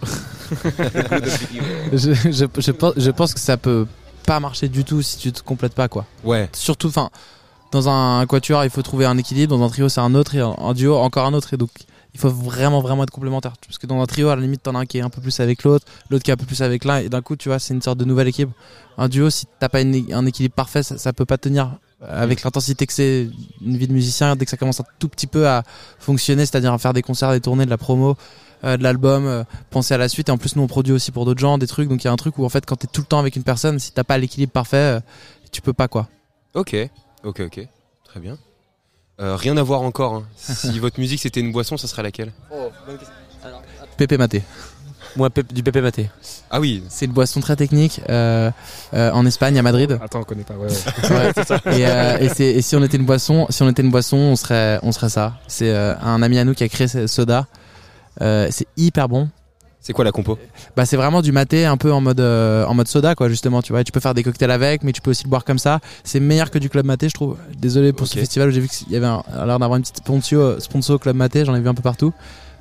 je, 1.93 2.13
je, 2.13 2.45
je 2.61 2.71
pense, 2.71 2.93
je 2.95 3.11
pense 3.11 3.33
que 3.33 3.39
ça 3.39 3.57
peut 3.57 3.85
pas 4.25 4.39
marcher 4.39 4.67
du 4.67 4.83
tout 4.83 5.01
si 5.01 5.17
tu 5.17 5.31
te 5.31 5.41
complètes 5.41 5.73
pas, 5.73 5.87
quoi. 5.87 6.05
Ouais. 6.23 6.49
surtout 6.53 6.87
enfin 6.87 7.09
dans 7.71 7.87
un 7.87 8.25
quatuor 8.25 8.63
il 8.65 8.69
faut 8.69 8.81
trouver 8.81 9.05
un 9.05 9.17
équilibre. 9.17 9.57
Dans 9.57 9.63
un 9.63 9.69
trio 9.69 9.87
c'est 9.89 10.01
un 10.01 10.13
autre 10.15 10.35
et 10.35 10.41
en 10.41 10.73
duo 10.73 10.95
encore 10.97 11.25
un 11.25 11.33
autre. 11.33 11.53
Et 11.53 11.57
donc 11.57 11.69
il 12.13 12.19
faut 12.19 12.29
vraiment 12.29 12.81
vraiment 12.81 13.03
être 13.03 13.11
complémentaire. 13.11 13.53
Parce 13.65 13.77
que 13.77 13.87
dans 13.87 14.01
un 14.01 14.05
trio 14.05 14.27
à 14.29 14.35
la 14.35 14.41
limite 14.41 14.63
t'en 14.63 14.75
as 14.75 14.79
un 14.79 14.85
qui 14.85 14.97
est 14.97 15.01
un 15.01 15.09
peu 15.09 15.21
plus 15.21 15.39
avec 15.39 15.63
l'autre 15.63 15.85
l'autre 16.09 16.23
qui 16.25 16.31
est 16.31 16.33
un 16.33 16.37
peu 16.37 16.45
plus 16.45 16.61
avec 16.61 16.83
l'un. 16.83 16.97
Et 16.97 17.07
d'un 17.09 17.21
coup 17.21 17.35
tu 17.37 17.47
vois 17.49 17.59
c'est 17.59 17.73
une 17.73 17.81
sorte 17.81 17.97
de 17.97 18.05
nouvelle 18.05 18.27
équipe. 18.27 18.49
Un 18.97 19.07
duo 19.07 19.29
si 19.29 19.45
t'as 19.59 19.69
pas 19.69 19.81
une- 19.81 20.11
un 20.13 20.25
équilibre 20.25 20.53
parfait 20.55 20.83
ça, 20.83 20.97
ça 20.97 21.13
peut 21.13 21.25
pas 21.25 21.37
tenir 21.37 21.71
avec 22.09 22.43
l'intensité 22.43 22.87
que 22.87 22.93
c'est 22.93 23.29
une 23.63 23.77
vie 23.77 23.87
de 23.87 23.93
musicien 23.93 24.35
dès 24.35 24.43
que 24.45 24.49
ça 24.51 24.57
commence 24.57 24.79
un 24.79 24.85
tout 24.97 25.07
petit 25.07 25.27
peu 25.27 25.47
à 25.47 25.63
fonctionner 25.99 26.45
c'est-à-dire 26.47 26.73
à 26.73 26.77
faire 26.79 26.93
des 26.93 27.03
concerts 27.03 27.31
des 27.31 27.39
tournées 27.41 27.65
de 27.65 27.69
la 27.69 27.77
promo 27.77 28.09
euh, 28.11 28.13
de 28.63 28.83
l'album 28.83 29.25
euh, 29.25 29.43
penser 29.69 29.93
à 29.93 29.97
la 29.97 30.07
suite 30.09 30.29
et 30.29 30.31
en 30.31 30.37
plus 30.37 30.55
nous 30.55 30.61
on 30.63 30.67
produit 30.67 30.93
aussi 30.93 31.11
pour 31.11 31.25
d'autres 31.25 31.39
gens 31.39 31.57
des 31.57 31.67
trucs 31.67 31.89
donc 31.89 32.03
il 32.03 32.05
y 32.05 32.09
a 32.09 32.11
un 32.11 32.15
truc 32.15 32.37
où 32.37 32.45
en 32.45 32.49
fait 32.49 32.65
quand 32.65 32.75
t'es 32.75 32.87
tout 32.87 33.01
le 33.01 33.07
temps 33.07 33.19
avec 33.19 33.35
une 33.35 33.43
personne 33.43 33.79
si 33.79 33.91
t'as 33.91 34.03
pas 34.03 34.17
l'équilibre 34.17 34.51
parfait 34.51 34.77
euh, 34.77 34.99
tu 35.51 35.61
peux 35.61 35.73
pas 35.73 35.87
quoi 35.87 36.07
Ok. 36.53 36.75
Ok, 37.23 37.39
ok. 37.41 37.67
Très 38.05 38.19
bien. 38.19 38.37
Euh, 39.19 39.35
rien 39.35 39.55
à 39.57 39.63
voir 39.63 39.81
encore. 39.81 40.15
hein. 40.15 40.23
Si 40.37 40.77
votre 40.79 40.99
musique 40.99 41.19
c'était 41.21 41.39
une 41.39 41.51
boisson, 41.51 41.77
ça 41.77 41.87
serait 41.87 42.03
laquelle? 42.03 42.31
Pépé 43.97 44.17
Maté 44.17 44.41
Moi 45.15 45.29
du 45.51 45.61
pépé 45.63 45.81
maté. 45.81 46.09
Ah 46.49 46.59
oui. 46.59 46.83
C'est 46.89 47.05
une 47.05 47.11
boisson 47.11 47.39
très 47.41 47.55
technique 47.55 48.01
euh, 48.09 48.49
euh, 48.93 49.11
en 49.11 49.25
Espagne, 49.25 49.57
à 49.59 49.61
Madrid. 49.61 49.99
attends, 50.01 50.21
on 50.21 50.23
connaît 50.23 50.43
pas. 50.43 50.53
Ouais, 50.55 50.67
ouais. 50.67 51.09
Ouais. 51.09 51.31
Et, 51.79 51.85
euh, 51.87 52.29
et, 52.39 52.61
si 52.61 52.75
on 52.75 52.83
était 52.83 52.97
une 52.97 53.05
boisson, 53.05 53.45
si 53.49 53.61
on 53.63 53.69
était 53.69 53.81
une 53.81 53.91
boisson, 53.91 54.17
on 54.17 54.35
serait, 54.35 54.79
on 54.83 54.91
serait 54.91 55.09
ça. 55.09 55.33
C'est 55.47 55.69
euh, 55.69 55.95
un 56.01 56.21
ami 56.21 56.37
à 56.37 56.45
nous 56.45 56.53
qui 56.53 56.63
a 56.63 56.69
créé 56.69 56.87
ce 56.87 57.07
soda. 57.07 57.45
Euh, 58.21 58.47
c'est 58.51 58.67
hyper 58.77 59.07
bon. 59.07 59.29
C'est 59.83 59.93
quoi 59.93 60.05
la 60.05 60.11
compo 60.11 60.37
Bah 60.77 60.85
c'est 60.85 60.95
vraiment 60.95 61.23
du 61.23 61.31
maté 61.31 61.65
un 61.65 61.75
peu 61.75 61.91
en 61.91 62.01
mode 62.01 62.19
euh, 62.19 62.65
en 62.65 62.75
mode 62.75 62.87
soda 62.87 63.15
quoi 63.15 63.29
justement 63.29 63.63
tu 63.63 63.73
vois. 63.73 63.81
Et 63.81 63.83
tu 63.83 63.91
peux 63.91 63.99
faire 63.99 64.13
des 64.13 64.21
cocktails 64.21 64.51
avec, 64.51 64.83
mais 64.83 64.91
tu 64.91 65.01
peux 65.01 65.09
aussi 65.09 65.23
le 65.23 65.29
boire 65.29 65.43
comme 65.43 65.57
ça. 65.57 65.79
C'est 66.03 66.19
meilleur 66.19 66.51
que 66.51 66.59
du 66.59 66.69
club 66.69 66.85
maté 66.85 67.09
je 67.09 67.15
trouve. 67.15 67.37
Désolé 67.57 67.91
pour 67.91 68.05
ce 68.07 68.19
festival 68.19 68.49
où 68.49 68.51
j'ai 68.51 68.59
vu 68.61 68.67
qu'il 68.67 68.91
y 68.91 68.95
avait 68.95 69.07
un- 69.07 69.23
l'air 69.45 69.57
d'avoir 69.57 69.77
une 69.77 69.81
petite 69.81 69.97
sponsor 69.97 70.61
sponsor 70.61 70.99
club 70.99 71.15
maté, 71.15 71.45
j'en 71.45 71.55
ai 71.55 71.59
vu 71.61 71.67
un 71.67 71.73
peu 71.73 71.81
partout. 71.81 72.13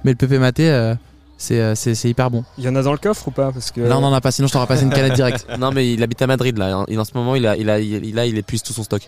Mais 0.04 0.12
le 0.12 0.16
PP 0.16 0.38
maté 0.38 0.71
euh, 0.71 0.95
c'est 1.37 1.61
euh, 1.61 1.75
hyper 2.04 2.30
bon. 2.30 2.42
Il 2.57 2.64
y 2.64 2.69
en 2.71 2.76
a 2.76 2.83
dans 2.83 2.92
le 2.92 2.99
coffre 2.99 3.28
ou 3.28 3.33
pas? 3.33 3.52
Parce 3.52 3.71
que 3.71 3.83
Là 3.83 3.99
on 3.99 4.02
en 4.04 4.14
a 4.14 4.21
pas, 4.23 4.30
sinon 4.30 4.49
je 4.49 4.54
t'aurais 4.54 4.66
passé 4.66 4.85
une 4.85 4.90
canette 4.90 5.12
directe. 5.12 5.47
Non, 5.59 5.73
mais 5.73 5.92
il 5.92 6.02
habite 6.02 6.23
à 6.23 6.26
Madrid 6.26 6.57
là. 6.57 6.87
Il, 6.88 6.99
en 6.99 7.04
ce 7.04 7.12
moment, 7.14 7.35
il 7.35 7.47
a, 7.47 7.54
il 7.57 7.69
a, 7.69 7.78
il, 7.80 8.19
a, 8.19 8.25
il 8.25 8.38
épuise 8.38 8.62
tout 8.62 8.73
son 8.73 8.83
stock. 8.83 9.02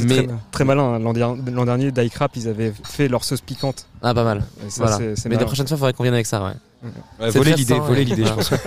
C'était 0.00 0.22
mais- 0.22 0.26
très, 0.26 0.36
très 0.50 0.64
malin. 0.64 0.94
hein. 0.94 0.98
L'an 0.98 1.12
der- 1.12 1.36
l'an 1.52 1.64
dernier, 1.64 1.90
Daikrap, 1.92 2.36
ils 2.36 2.48
avaient 2.48 2.72
fait 2.84 3.08
leur 3.08 3.24
sauce 3.24 3.40
piquante. 3.40 3.86
Ah, 4.02 4.12
pas 4.14 4.24
mal. 4.24 4.42
Ça, 4.68 4.84
Voilà. 4.84 4.98
Mais 5.28 5.36
la 5.36 5.44
prochaine 5.44 5.66
fois, 5.66 5.76
il 5.76 5.80
faudrait 5.80 5.92
qu'on 5.92 6.02
vienne 6.04 6.14
avec 6.14 6.26
ça, 6.26 6.42
ouais. 6.44 7.30
Voler 7.30 7.54
l'idée, 7.54 7.78
voler 7.78 8.04
l'idée, 8.04 8.24
je 8.24 8.32
pense. 8.32 8.50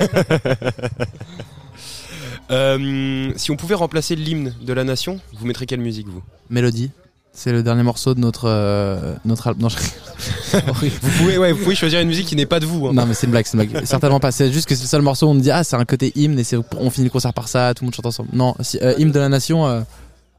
Euh, 2.51 3.31
si 3.37 3.49
on 3.51 3.55
pouvez 3.55 3.73
remplacer 3.75 4.15
l'hymne 4.15 4.53
de 4.61 4.73
la 4.73 4.83
nation, 4.83 5.19
vous 5.33 5.47
mettrez 5.47 5.65
quelle 5.65 5.79
musique 5.79 6.07
vous? 6.07 6.21
Mélodie. 6.51 6.91
C'est 7.33 7.51
le 7.51 7.63
dernier 7.63 7.81
morceau 7.83 8.13
de 8.13 8.19
notre 8.19 8.45
euh, 8.47 9.15
notre 9.25 9.47
album. 9.47 9.67
Je- 9.69 10.57
vous 11.01 11.09
pouvez, 11.17 11.37
ouais, 11.37 11.51
vous 11.51 11.63
pouvez 11.63 11.75
choisir 11.75 11.99
une 11.99 12.07
musique 12.07 12.27
qui 12.27 12.35
n'est 12.35 12.45
pas 12.45 12.59
de 12.61 12.65
vous. 12.65 12.87
hein. 12.87 12.93
non 12.93 13.05
mais 13.07 13.13
c'est 13.13 13.25
une 13.25 13.31
blague, 13.31 13.45
c'est 13.45 13.57
une 13.57 13.65
blague. 13.65 13.83
Certainement 13.85 14.19
pas. 14.21 14.31
C'est 14.31 14.51
juste 14.53 14.67
que 14.69 14.75
c'est 14.75 14.83
le 14.83 14.87
seul 14.87 15.01
morceau 15.01 15.25
où 15.27 15.31
on 15.31 15.33
me 15.33 15.41
dit 15.41 15.51
ah 15.51 15.63
c'est 15.63 15.75
un 15.75 15.83
côté 15.85 16.13
hymne 16.15 16.39
et 16.39 16.43
on 16.77 16.89
finit 16.91 17.05
le 17.05 17.09
concert 17.11 17.33
par 17.33 17.47
ça, 17.49 17.73
tout 17.73 17.83
le 17.83 17.87
monde 17.87 17.95
chante 17.95 18.05
ensemble. 18.05 18.29
Non, 18.31 18.55
si, 18.61 18.77
euh, 18.81 18.93
hymne 18.99 19.11
de 19.11 19.19
la 19.19 19.27
nation. 19.27 19.65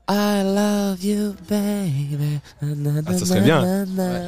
I 0.08 0.42
love 0.44 1.04
you, 1.04 1.34
baby. 1.50 2.38
Ah, 2.62 3.12
ça 3.18 3.26
serait 3.26 3.40
bien. 3.40 3.84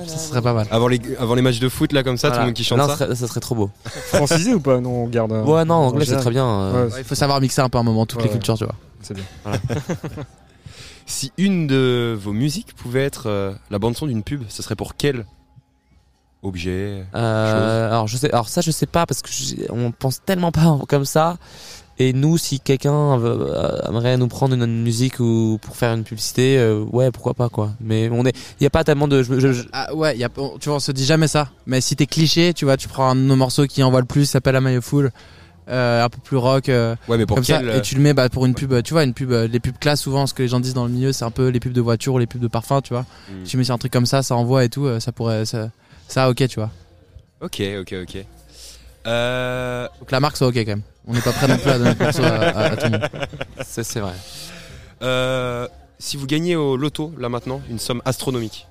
ça 0.08 0.16
serait 0.18 0.42
pas 0.42 0.52
mal. 0.52 0.66
Avant 0.72 0.88
les, 0.88 1.00
avant 1.20 1.36
les 1.36 1.42
matchs 1.42 1.60
de 1.60 1.68
foot, 1.68 1.92
là, 1.92 2.02
comme 2.02 2.16
ça, 2.16 2.30
tout 2.32 2.38
le 2.40 2.46
monde 2.46 2.54
qui 2.54 2.64
chante 2.64 2.78
Là, 2.78 2.88
ça. 2.88 2.96
serait- 2.96 3.14
ça 3.14 3.28
serait 3.28 3.38
trop 3.40 3.54
beau. 3.54 3.70
Francisé 3.84 4.54
ou 4.54 4.60
pas 4.60 4.80
Non, 4.80 5.04
on 5.04 5.06
garde. 5.06 5.30
euh, 5.32 5.44
Ouais, 5.44 5.64
non, 5.64 5.74
en 5.74 5.86
anglais, 5.88 6.04
c'est 6.04 6.16
très 6.16 6.30
bien. 6.30 6.44
euh. 6.46 6.86
Ouais, 6.86 6.92
Ouais, 6.94 6.98
Il 7.00 7.04
faut 7.04 7.14
savoir 7.14 7.40
mixer 7.40 7.60
un 7.60 7.68
peu 7.68 7.78
un 7.78 7.84
moment 7.84 8.06
toutes 8.06 8.18
les 8.22 8.26
Ouais. 8.26 8.32
cultures, 8.32 8.58
tu 8.58 8.64
vois. 8.64 8.74
c'est 9.02 9.14
bien. 9.14 9.24
Si 11.06 11.32
une 11.38 11.66
de 11.66 12.14
vos 12.20 12.32
musiques 12.34 12.74
pouvait 12.74 13.04
être 13.04 13.28
euh, 13.30 13.54
la 13.70 13.78
bande-son 13.78 14.06
d'une 14.06 14.22
pub, 14.22 14.42
ce 14.48 14.62
serait 14.62 14.76
pour 14.76 14.94
quel 14.94 15.24
objet 16.42 17.06
Euh, 17.14 17.88
alors 17.90 18.06
je 18.08 18.16
sais, 18.18 18.30
alors 18.30 18.48
ça 18.50 18.60
je 18.60 18.70
sais 18.70 18.84
pas 18.86 19.06
parce 19.06 19.22
que 19.22 19.28
on 19.72 19.90
pense 19.90 20.20
tellement 20.22 20.52
pas 20.52 20.78
comme 20.88 21.06
ça. 21.06 21.38
Et 22.00 22.12
nous, 22.12 22.38
si 22.38 22.60
quelqu'un 22.60 23.16
veut- 23.16 23.48
euh, 23.56 23.80
aimerait 23.88 24.16
nous 24.16 24.28
prendre 24.28 24.54
une, 24.54 24.62
une 24.62 24.82
musique 24.82 25.18
ou 25.18 25.58
pour 25.60 25.74
faire 25.74 25.92
une 25.94 26.04
publicité, 26.04 26.56
euh, 26.56 26.84
ouais, 26.92 27.10
pourquoi 27.10 27.34
pas 27.34 27.48
quoi. 27.48 27.72
Mais 27.80 28.08
on 28.12 28.24
est, 28.24 28.36
il 28.60 28.62
y 28.62 28.66
a 28.66 28.70
pas 28.70 28.84
tellement 28.84 29.08
de, 29.08 29.22
je- 29.24 29.40
je- 29.40 29.52
je- 29.52 29.62
Ah 29.72 29.92
ouais, 29.94 30.16
y 30.16 30.22
a, 30.22 30.28
on- 30.36 30.58
tu 30.58 30.68
vois, 30.68 30.76
on 30.76 30.80
se 30.80 30.92
dit 30.92 31.04
jamais 31.04 31.26
ça. 31.26 31.48
Mais 31.66 31.80
si 31.80 31.96
t'es 31.96 32.06
cliché, 32.06 32.54
tu 32.54 32.64
vois, 32.66 32.76
tu 32.76 32.86
prends 32.86 33.08
un 33.10 33.16
de 33.16 33.20
nos 33.22 33.34
morceaux 33.34 33.66
qui 33.66 33.82
envoie 33.82 33.98
le 34.00 34.06
plus, 34.06 34.26
s'appelle 34.26 34.54
A 34.54 34.60
Maillot 34.60 34.80
Full, 34.80 35.10
euh, 35.68 36.04
un 36.04 36.08
peu 36.08 36.18
plus 36.22 36.36
rock, 36.36 36.68
euh, 36.68 36.94
Ouais, 37.08 37.18
mais 37.18 37.26
pour 37.26 37.34
comme 37.36 37.44
quel 37.44 37.68
ça, 37.68 37.76
et 37.76 37.82
tu 37.82 37.96
le 37.96 38.00
mets 38.00 38.14
bah, 38.14 38.28
pour 38.28 38.46
une 38.46 38.54
pub, 38.54 38.80
tu 38.82 38.92
vois, 38.94 39.02
une 39.02 39.12
pub, 39.12 39.32
les 39.32 39.58
pubs 39.60 39.76
classe 39.80 40.00
souvent, 40.00 40.28
ce 40.28 40.34
que 40.34 40.42
les 40.42 40.48
gens 40.48 40.60
disent 40.60 40.74
dans 40.74 40.86
le 40.86 40.92
milieu, 40.92 41.12
c'est 41.12 41.24
un 41.24 41.32
peu 41.32 41.48
les 41.48 41.58
pubs 41.58 41.72
de 41.72 41.80
voiture 41.80 42.14
ou 42.14 42.18
les 42.18 42.26
pubs 42.28 42.40
de 42.40 42.46
parfum, 42.48 42.80
tu 42.80 42.92
vois. 42.94 43.06
Hmm. 43.28 43.42
Tu 43.44 43.56
mets 43.56 43.64
sur 43.64 43.74
un 43.74 43.78
truc 43.78 43.92
comme 43.92 44.06
ça, 44.06 44.22
ça 44.22 44.36
envoie 44.36 44.62
et 44.64 44.68
tout, 44.68 44.88
ça 45.00 45.10
pourrait, 45.10 45.44
ça, 45.46 45.70
ça 46.06 46.30
ok, 46.30 46.46
tu 46.48 46.60
vois. 46.60 46.70
Ok, 47.40 47.60
ok, 47.80 47.94
ok. 48.04 48.24
Euh, 49.06 49.88
que 50.06 50.12
la 50.12 50.20
marque 50.20 50.36
soit 50.36 50.46
ok 50.48 50.54
quand 50.56 50.66
même. 50.66 50.82
On 51.08 51.12
n'est 51.14 51.20
pas 51.22 51.32
prêt 51.32 51.48
non 51.48 51.56
plus 51.56 51.70
à 51.70 51.78
donner 51.78 51.94
le 51.98 52.04
morceau 52.04 52.22
à, 52.22 52.28
à- 52.28 52.64
à 52.72 52.76
tout 52.76 52.84
le 52.84 52.90
monde. 52.98 53.08
c'est 53.66 53.82
c'est 53.82 54.00
vrai. 54.00 54.12
euh, 55.02 55.66
si 55.98 56.16
vous 56.16 56.26
gagnez 56.26 56.54
au 56.54 56.76
loto, 56.76 57.12
là 57.18 57.28
maintenant, 57.28 57.60
une 57.70 57.78
somme 57.78 58.02
astronomique, 58.04 58.68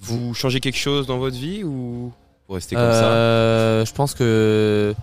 vous 0.00 0.34
changez 0.34 0.60
quelque 0.60 0.78
chose 0.78 1.06
dans 1.06 1.18
votre 1.18 1.36
vie 1.36 1.62
ou 1.64 2.12
vous 2.48 2.54
restez 2.54 2.74
comme 2.76 2.84
ça? 2.92 3.04
Euh, 3.04 3.84
je 3.86 3.92
pense 3.92 4.14
que 4.14 4.94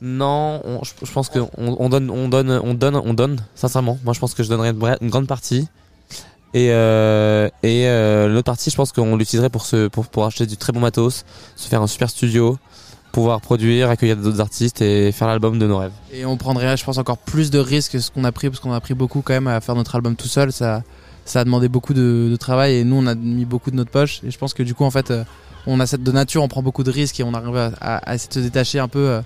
non, 0.00 0.60
on- 0.64 0.84
je, 0.84 0.92
je 1.02 1.10
pense 1.12 1.28
que 1.30 1.38
on, 1.38 1.76
on 1.78 1.88
donne, 1.88 2.10
on 2.10 2.28
donne, 2.28 2.50
on 2.50 2.74
donne, 2.74 2.96
on 2.96 3.14
donne. 3.14 3.40
Sincèrement, 3.54 3.98
moi 4.04 4.12
je 4.12 4.20
pense 4.20 4.34
que 4.34 4.42
je 4.42 4.48
donnerais 4.50 4.70
une, 5.00 5.10
grande 5.10 5.26
partie. 5.26 5.66
Et 6.52 6.68
euh, 6.70 7.48
et 7.64 7.88
euh, 7.88 8.28
l'autre 8.28 8.44
partie, 8.44 8.70
je 8.70 8.76
pense 8.76 8.92
qu'on 8.92 9.16
l'utiliserait 9.16 9.50
pour 9.50 9.64
se 9.66 9.88
pour 9.88 10.06
pour 10.06 10.26
acheter 10.26 10.46
du 10.46 10.56
très 10.56 10.72
bon 10.72 10.80
matos, 10.80 11.24
se 11.56 11.68
faire 11.68 11.82
un 11.82 11.86
super 11.88 12.08
studio, 12.10 12.58
pouvoir 13.14 13.40
produire, 13.40 13.90
accueillir 13.90 14.16
d'autres 14.16 14.40
artistes 14.40 14.82
et 14.82 15.12
faire 15.12 15.28
l'album 15.28 15.56
de 15.56 15.66
nos 15.68 15.78
rêves. 15.78 15.92
Et 16.12 16.26
on 16.26 16.36
prendrait, 16.36 16.76
je 16.76 16.84
pense, 16.84 16.98
encore 16.98 17.16
plus 17.16 17.52
de 17.52 17.60
risques 17.60 17.92
que 17.92 18.00
ce 18.00 18.10
qu'on 18.10 18.24
a 18.24 18.32
pris, 18.32 18.50
parce 18.50 18.58
qu'on 18.58 18.72
a 18.72 18.80
pris 18.80 18.94
beaucoup 18.94 19.22
quand 19.22 19.34
même 19.34 19.46
à 19.46 19.60
faire 19.60 19.76
notre 19.76 19.94
album 19.94 20.16
tout 20.16 20.26
seul. 20.26 20.50
Ça, 20.50 20.82
ça 21.24 21.40
a 21.40 21.44
demandé 21.44 21.68
beaucoup 21.68 21.94
de, 21.94 22.36
travail 22.40 22.74
et 22.74 22.84
nous, 22.84 22.96
on 22.96 23.06
a 23.06 23.14
mis 23.14 23.44
beaucoup 23.44 23.70
de 23.70 23.76
notre 23.76 23.92
poche. 23.92 24.20
Et 24.26 24.32
je 24.32 24.36
pense 24.38 24.52
que 24.52 24.64
du 24.64 24.74
coup, 24.74 24.82
en 24.82 24.90
fait, 24.90 25.12
euh, 25.12 25.22
on 25.68 25.78
a 25.78 25.86
cette 25.86 26.02
de 26.02 26.10
nature, 26.10 26.42
on 26.42 26.48
prend 26.48 26.62
beaucoup 26.62 26.82
de 26.82 26.90
risques 26.90 27.20
et 27.20 27.22
on 27.22 27.34
arrive 27.34 27.56
à, 27.56 27.70
à, 27.80 28.10
à 28.10 28.18
se 28.18 28.40
détacher 28.40 28.80
un 28.80 28.88
peu 28.88 28.98
euh, 29.08 29.22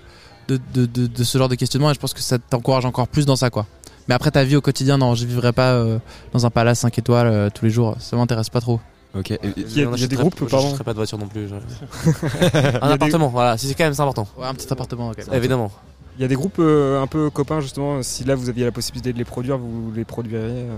de, 0.47 0.59
de, 0.75 0.85
de, 0.85 1.23
ce 1.23 1.37
genre 1.39 1.49
de 1.49 1.55
questionnement. 1.55 1.89
Et 1.89 1.95
je 1.95 1.99
pense 1.99 2.13
que 2.13 2.21
ça 2.21 2.37
t'encourage 2.37 2.85
encore 2.85 3.07
plus 3.07 3.25
dans 3.25 3.35
ça, 3.35 3.49
quoi. 3.49 3.65
Mais 4.07 4.13
après, 4.13 4.29
ta 4.29 4.43
vie 4.43 4.55
au 4.55 4.61
quotidien, 4.61 4.99
non, 4.99 5.15
je 5.15 5.25
vivrai 5.25 5.51
pas 5.51 5.71
euh, 5.71 5.97
dans 6.31 6.45
un 6.45 6.51
palace 6.51 6.81
5 6.81 6.95
étoiles 6.99 7.49
tous 7.55 7.65
les 7.65 7.71
jours. 7.71 7.95
Ça 7.99 8.17
m'intéresse 8.17 8.49
pas 8.51 8.61
trop. 8.61 8.79
Ok. 9.15 9.31
Et- 9.31 9.39
Il 9.57 9.61
y 9.61 9.63
a- 9.63 9.65
il 9.65 9.77
y 9.79 9.81
a 9.81 9.85
des 9.85 9.97
J'achèterais- 9.97 10.15
groupes, 10.17 10.35
je 10.39 10.45
pardon. 10.45 10.77
pas 10.77 10.91
de 10.93 10.97
voiture 10.97 11.17
non 11.17 11.27
plus. 11.27 11.47
je- 11.47 11.55
un 12.81 12.87
des- 12.87 12.93
appartement, 12.93 13.27
voilà. 13.29 13.57
Si 13.57 13.67
c'est 13.67 13.73
quand 13.73 13.83
même 13.85 13.93
c'est 13.93 14.01
important. 14.01 14.27
Ouais, 14.37 14.45
un 14.45 14.53
petit 14.53 14.71
appartement, 14.71 15.09
ok. 15.09 15.23
Évidemment. 15.33 15.71
Il 16.17 16.21
y 16.21 16.25
a 16.25 16.27
des 16.27 16.35
groupes 16.35 16.59
euh, 16.59 17.01
un 17.01 17.07
peu 17.07 17.29
copains 17.29 17.61
justement. 17.61 18.03
Si 18.03 18.23
là 18.25 18.35
vous 18.35 18.49
aviez 18.49 18.65
la 18.65 18.71
possibilité 18.73 19.13
de 19.13 19.17
les 19.17 19.23
produire, 19.25 19.57
vous 19.57 19.91
les 19.95 20.03
produiriez. 20.05 20.63
euh. 20.63 20.77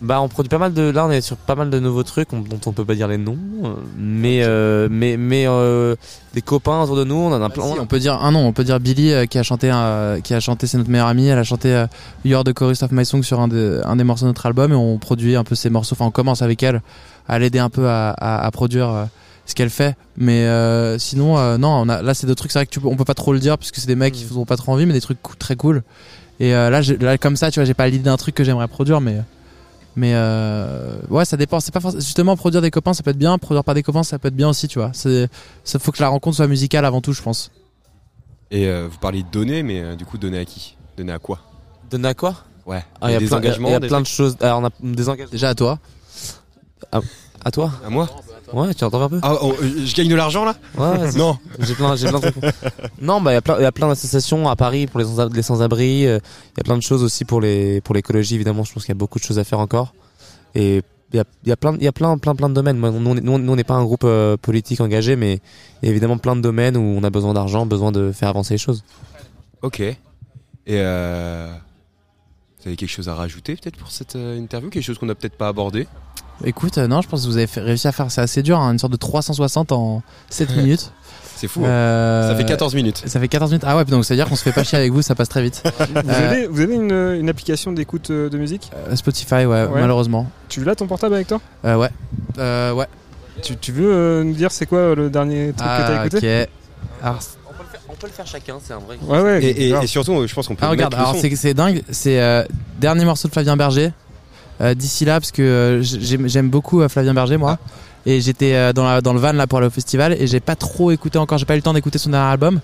Bah 0.00 0.20
on 0.20 0.28
produit 0.28 0.48
pas 0.48 0.58
mal 0.58 0.72
de 0.72 0.82
là 0.90 1.06
on 1.06 1.10
est 1.10 1.20
sur 1.20 1.36
pas 1.36 1.56
mal 1.56 1.70
de 1.70 1.80
nouveaux 1.80 2.04
trucs 2.04 2.32
on- 2.32 2.38
dont 2.38 2.60
on 2.66 2.72
peut 2.72 2.84
pas 2.84 2.94
dire 2.94 3.08
les 3.08 3.18
noms 3.18 3.36
euh, 3.64 3.74
mais 3.98 4.42
euh, 4.44 4.86
mais 4.88 5.16
mais 5.16 5.44
euh, 5.48 5.96
des 6.34 6.40
copains 6.40 6.82
autour 6.82 6.94
de 6.94 7.02
nous 7.02 7.16
on 7.16 7.32
en 7.32 7.42
a 7.42 7.50
plein 7.50 7.64
Si, 7.64 7.80
on 7.80 7.86
peut 7.86 7.98
dire 7.98 8.14
un 8.22 8.30
nom, 8.30 8.46
on 8.46 8.52
peut 8.52 8.62
dire 8.62 8.78
Billy 8.78 9.12
euh, 9.12 9.26
qui 9.26 9.38
a 9.38 9.42
chanté 9.42 9.70
un- 9.70 10.20
qui 10.20 10.34
a 10.34 10.38
chanté 10.40 10.68
c'est 10.68 10.78
notre 10.78 10.88
meilleure 10.90 11.08
amie, 11.08 11.26
elle 11.26 11.38
a 11.38 11.42
chanté 11.42 11.74
euh, 11.74 11.86
You're 12.24 12.44
the 12.44 12.52
chorus 12.52 12.80
of 12.84 12.92
my 12.92 13.04
song 13.04 13.24
sur 13.24 13.40
un, 13.40 13.48
de- 13.48 13.80
un 13.84 13.96
des 13.96 14.04
morceaux 14.04 14.26
de 14.26 14.28
notre 14.30 14.46
album 14.46 14.70
et 14.72 14.76
on 14.76 14.98
produit 14.98 15.34
un 15.34 15.42
peu 15.42 15.56
ses 15.56 15.68
morceaux, 15.68 15.94
enfin 15.98 16.04
on 16.06 16.10
commence 16.12 16.42
avec 16.42 16.62
elle 16.62 16.80
à 17.26 17.40
l'aider 17.40 17.58
un 17.58 17.68
peu 17.68 17.88
à, 17.88 18.10
à- 18.10 18.46
à 18.46 18.50
produire 18.52 18.88
euh, 18.90 19.04
ce 19.46 19.56
qu'elle 19.56 19.70
fait. 19.70 19.96
Mais 20.16 20.44
euh, 20.44 20.96
sinon 20.98 21.38
euh, 21.38 21.58
non, 21.58 21.70
on 21.70 21.88
a, 21.88 22.02
là 22.02 22.14
c'est 22.14 22.28
des 22.28 22.36
trucs 22.36 22.52
c'est 22.52 22.60
vrai 22.60 22.66
que 22.66 22.70
tu 22.70 22.78
peux, 22.78 22.86
on 22.86 22.94
peut 22.94 23.04
pas 23.04 23.14
trop 23.14 23.32
le 23.32 23.40
dire 23.40 23.58
parce 23.58 23.72
que 23.72 23.80
c'est 23.80 23.88
des 23.88 23.96
mecs 23.96 24.14
qui 24.14 24.24
Mm. 24.26 24.28
font 24.28 24.44
pas 24.44 24.56
trop 24.56 24.70
envie 24.72 24.86
mais 24.86 24.92
des 24.92 25.00
trucs 25.00 25.18
très 25.40 25.56
cool. 25.56 25.82
Et 26.38 26.54
euh, 26.54 26.70
là, 26.70 26.82
là 27.00 27.18
comme 27.18 27.34
ça, 27.34 27.50
tu 27.50 27.58
vois, 27.58 27.64
j'ai 27.64 27.74
pas 27.74 27.88
l'idée 27.88 28.04
d'un 28.04 28.16
truc 28.16 28.36
que 28.36 28.44
j'aimerais 28.44 28.68
produire 28.68 29.00
mais 29.00 29.16
mais 29.98 30.12
euh, 30.14 30.96
ouais, 31.10 31.24
ça 31.24 31.36
dépend. 31.36 31.58
C'est 31.60 31.72
pas 31.72 31.80
forcément 31.80 32.00
justement 32.00 32.36
produire 32.36 32.62
des 32.62 32.70
copains, 32.70 32.94
ça 32.94 33.02
peut 33.02 33.10
être 33.10 33.18
bien. 33.18 33.36
Produire 33.36 33.64
par 33.64 33.74
des 33.74 33.82
copains, 33.82 34.04
ça 34.04 34.18
peut 34.18 34.28
être 34.28 34.36
bien 34.36 34.48
aussi, 34.48 34.68
tu 34.68 34.78
vois. 34.78 34.90
C'est, 34.94 35.28
ça 35.64 35.78
faut 35.78 35.90
que 35.92 36.00
la 36.00 36.08
rencontre 36.08 36.36
soit 36.36 36.46
musicale 36.46 36.84
avant 36.84 37.00
tout, 37.00 37.12
je 37.12 37.20
pense. 37.22 37.50
Et 38.50 38.66
euh, 38.68 38.88
vous 38.90 38.98
parlez 38.98 39.22
de 39.24 39.28
donner, 39.28 39.62
mais 39.62 39.80
euh, 39.82 39.96
du 39.96 40.04
coup, 40.06 40.16
donner 40.16 40.38
à 40.38 40.44
qui? 40.44 40.76
Donner 40.96 41.12
à 41.12 41.18
quoi? 41.18 41.40
Donner 41.90 42.08
à 42.08 42.14
quoi? 42.14 42.34
Ouais. 42.64 42.82
Ah, 43.00 43.10
il 43.10 43.14
y 43.14 43.16
a 43.16 43.18
des 43.18 43.26
plein, 43.26 43.38
il 43.40 43.44
y 43.44 43.46
a- 43.46 43.50
engagements 43.50 43.68
il 43.68 43.72
y 43.72 43.74
a 43.74 43.80
des 43.80 43.88
plein 43.88 44.00
de 44.00 44.06
choses 44.06 44.36
alors 44.40 44.60
on 44.60 44.64
a 44.66 44.70
des 44.80 45.08
engagements 45.08 45.30
Déjà 45.32 45.48
à 45.48 45.54
toi. 45.54 45.78
à 47.44 47.50
toi 47.50 47.72
À 47.84 47.88
moi? 47.90 48.08
Ouais 48.52 48.74
tu 48.74 48.84
entends 48.84 49.02
un 49.02 49.08
peu. 49.08 49.20
Ah, 49.22 49.36
oh, 49.42 49.54
euh, 49.62 49.84
je 49.86 49.94
gagne 49.94 50.08
de 50.08 50.14
l'argent 50.14 50.44
là 50.44 50.56
ouais. 50.76 51.12
Non. 51.16 51.38
j'ai 51.60 51.74
plein 51.74 51.96
j'ai 51.96 52.08
plein 52.08 52.20
de 52.20 52.30
trucs. 52.30 52.44
Non 53.00 53.20
bah 53.20 53.32
il 53.32 53.34
y 53.34 53.38
a 53.38 53.42
plein 53.42 53.58
il 53.58 53.62
y 53.62 53.66
a 53.66 53.72
plein 53.72 53.88
d'associations 53.88 54.48
à 54.48 54.56
Paris 54.56 54.86
pour 54.86 55.00
les 55.00 55.06
sans 55.06 55.28
les 55.32 55.42
sans-abri 55.42 56.06
euh, 56.06 56.18
il 56.54 56.58
y 56.58 56.60
a 56.60 56.64
plein 56.64 56.76
de 56.76 56.82
choses 56.82 57.02
aussi 57.02 57.24
pour 57.24 57.40
les 57.40 57.80
pour 57.80 57.94
l'écologie 57.94 58.34
évidemment 58.34 58.64
je 58.64 58.72
pense 58.72 58.84
qu'il 58.84 58.92
y 58.92 58.96
a 58.96 58.98
beaucoup 58.98 59.18
de 59.18 59.24
choses 59.24 59.38
à 59.38 59.44
faire 59.44 59.58
encore. 59.60 59.94
Et 60.54 60.82
il 61.12 61.16
y 61.16 61.20
a, 61.20 61.24
y 61.46 61.52
a 61.52 61.56
plein 61.56 61.74
il 61.76 61.82
y 61.82 61.88
a 61.88 61.92
plein 61.92 62.18
plein 62.18 62.34
plein 62.34 62.48
de 62.48 62.54
domaines. 62.54 62.78
Nous 62.78 62.86
on 62.86 63.14
nous, 63.14 63.32
on- 63.52 63.56
n'est 63.56 63.64
pas 63.64 63.74
un 63.74 63.84
groupe 63.84 64.04
euh, 64.04 64.36
politique 64.36 64.80
engagé 64.80 65.16
mais 65.16 65.40
il 65.82 65.86
y 65.86 65.88
a 65.88 65.90
évidemment 65.90 66.18
plein 66.18 66.36
de 66.36 66.40
domaines 66.42 66.76
où 66.76 66.80
on 66.80 67.02
a 67.04 67.10
besoin 67.10 67.34
d'argent 67.34 67.64
besoin 67.66 67.92
de 67.92 68.12
faire 68.12 68.28
avancer 68.28 68.54
les 68.54 68.58
choses. 68.58 68.82
Ok. 69.62 69.80
Et 69.80 69.96
euh, 70.68 71.50
vous 72.60 72.66
avez 72.68 72.76
quelque 72.76 72.90
chose 72.90 73.08
à 73.08 73.14
rajouter 73.14 73.56
peut-être 73.56 73.76
pour 73.78 73.90
cette 73.90 74.16
interview? 74.16 74.68
Quelque 74.68 74.82
chose 74.84 74.98
qu'on 74.98 75.06
n'a 75.06 75.14
peut-être 75.14 75.36
pas 75.38 75.48
abordé? 75.48 75.86
Écoute, 76.44 76.78
euh, 76.78 76.86
non, 76.86 77.02
je 77.02 77.08
pense 77.08 77.22
que 77.22 77.26
vous 77.26 77.36
avez 77.36 77.46
fait- 77.46 77.60
réussi 77.60 77.88
à 77.88 77.92
faire, 77.92 78.10
c'est 78.10 78.20
assez 78.20 78.42
dur, 78.42 78.58
hein, 78.58 78.72
une 78.72 78.78
sorte 78.78 78.92
de 78.92 78.96
360 78.96 79.72
en 79.72 80.02
7 80.30 80.54
minutes. 80.56 80.92
C'est 81.36 81.46
fou. 81.48 81.60
hein. 81.64 81.68
Euh, 81.68 82.30
Ça 82.30 82.36
fait 82.36 82.44
14 82.44 82.74
minutes. 82.74 83.02
Ça 83.06 83.20
fait 83.20 83.28
14 83.28 83.50
minutes. 83.52 83.64
Ah 83.66 83.76
ouais, 83.76 83.84
donc 83.84 84.04
ça 84.04 84.14
veut 84.14 84.18
dire 84.18 84.28
qu'on 84.28 84.34
se 84.36 84.42
fait 84.42 84.52
pas 84.52 84.64
chier 84.64 84.78
avec 84.78 84.92
vous, 84.92 85.02
ça 85.02 85.14
passe 85.14 85.28
très 85.28 85.42
vite. 85.42 85.62
Vous, 85.78 86.10
Euh, 86.10 86.30
avez, 86.30 86.46
vous 86.48 86.60
avez 86.60 86.74
une, 86.74 86.90
une 87.20 87.28
application 87.28 87.70
d'écoute 87.72 88.10
de 88.10 88.36
musique? 88.38 88.70
Euh, 88.74 88.96
Spotify, 88.96 89.34
ouais, 89.34 89.46
Ouais. 89.46 89.68
malheureusement. 89.80 90.28
Tu 90.48 90.64
l'as 90.64 90.74
ton 90.74 90.86
portable 90.88 91.14
avec 91.14 91.28
toi? 91.28 91.40
Euh, 91.64 91.76
ouais. 91.76 91.90
Euh, 92.38 92.72
ouais. 92.72 92.86
tu, 93.42 93.56
tu 93.56 93.70
veux 93.72 93.92
euh, 93.92 94.24
nous 94.24 94.34
dire 94.34 94.50
c'est 94.50 94.66
quoi 94.66 94.94
le 94.96 95.10
dernier 95.10 95.52
truc 95.56 95.58
que 95.58 95.62
t'as 95.62 96.00
Ah, 96.00 96.06
écouté? 96.06 96.42
ok. 96.42 96.48
Alors, 97.04 97.18
on 97.88 97.94
peut 97.94 98.06
le 98.08 98.12
faire 98.12 98.26
chacun 98.26 98.56
c'est 98.62 98.72
un 98.74 98.78
vrai 98.78 98.98
Ouais, 99.06 99.20
ouais. 99.20 99.44
Et, 99.44 99.68
et- 99.70 99.86
surtout, 99.86 100.26
je 100.26 100.34
pense 100.34 100.48
qu'on 100.48 100.54
peut 100.56 100.64
Ah, 100.66 100.70
regarde, 100.70 100.94
alors 100.94 101.14
c'est 101.16 101.34
c'est 101.36 101.54
dingue, 101.54 101.82
c'est 101.90 102.20
euh, 102.20 102.44
dernier 102.80 103.04
morceau 103.04 103.28
de 103.28 103.32
Flavien 103.32 103.56
Berger. 103.56 103.92
Euh, 104.60 104.74
D'ici 104.74 105.04
là, 105.04 105.20
parce 105.20 105.30
que 105.32 105.42
euh, 105.42 105.82
j'aime 105.82 106.50
beaucoup 106.50 106.80
euh, 106.82 106.88
Flavien 106.88 107.14
Berger, 107.14 107.36
moi. 107.36 107.58
Et 108.06 108.20
j'étais 108.20 108.54
euh, 108.54 108.72
dans, 108.72 108.84
la- 108.84 109.00
dans 109.00 109.12
le 109.12 109.20
van 109.20 109.32
là 109.32 109.46
pour 109.46 109.58
aller 109.58 109.66
au 109.66 109.70
festival 109.70 110.14
et 110.18 110.26
j'ai 110.26 110.40
pas 110.40 110.56
trop 110.56 110.90
écouté 110.90 111.18
encore, 111.18 111.36
j'ai 111.38 111.44
pas 111.44 111.54
eu 111.54 111.58
le 111.58 111.62
temps 111.62 111.74
d'écouter 111.74 111.98
son 111.98 112.10
dernier 112.10 112.30
album. 112.32 112.60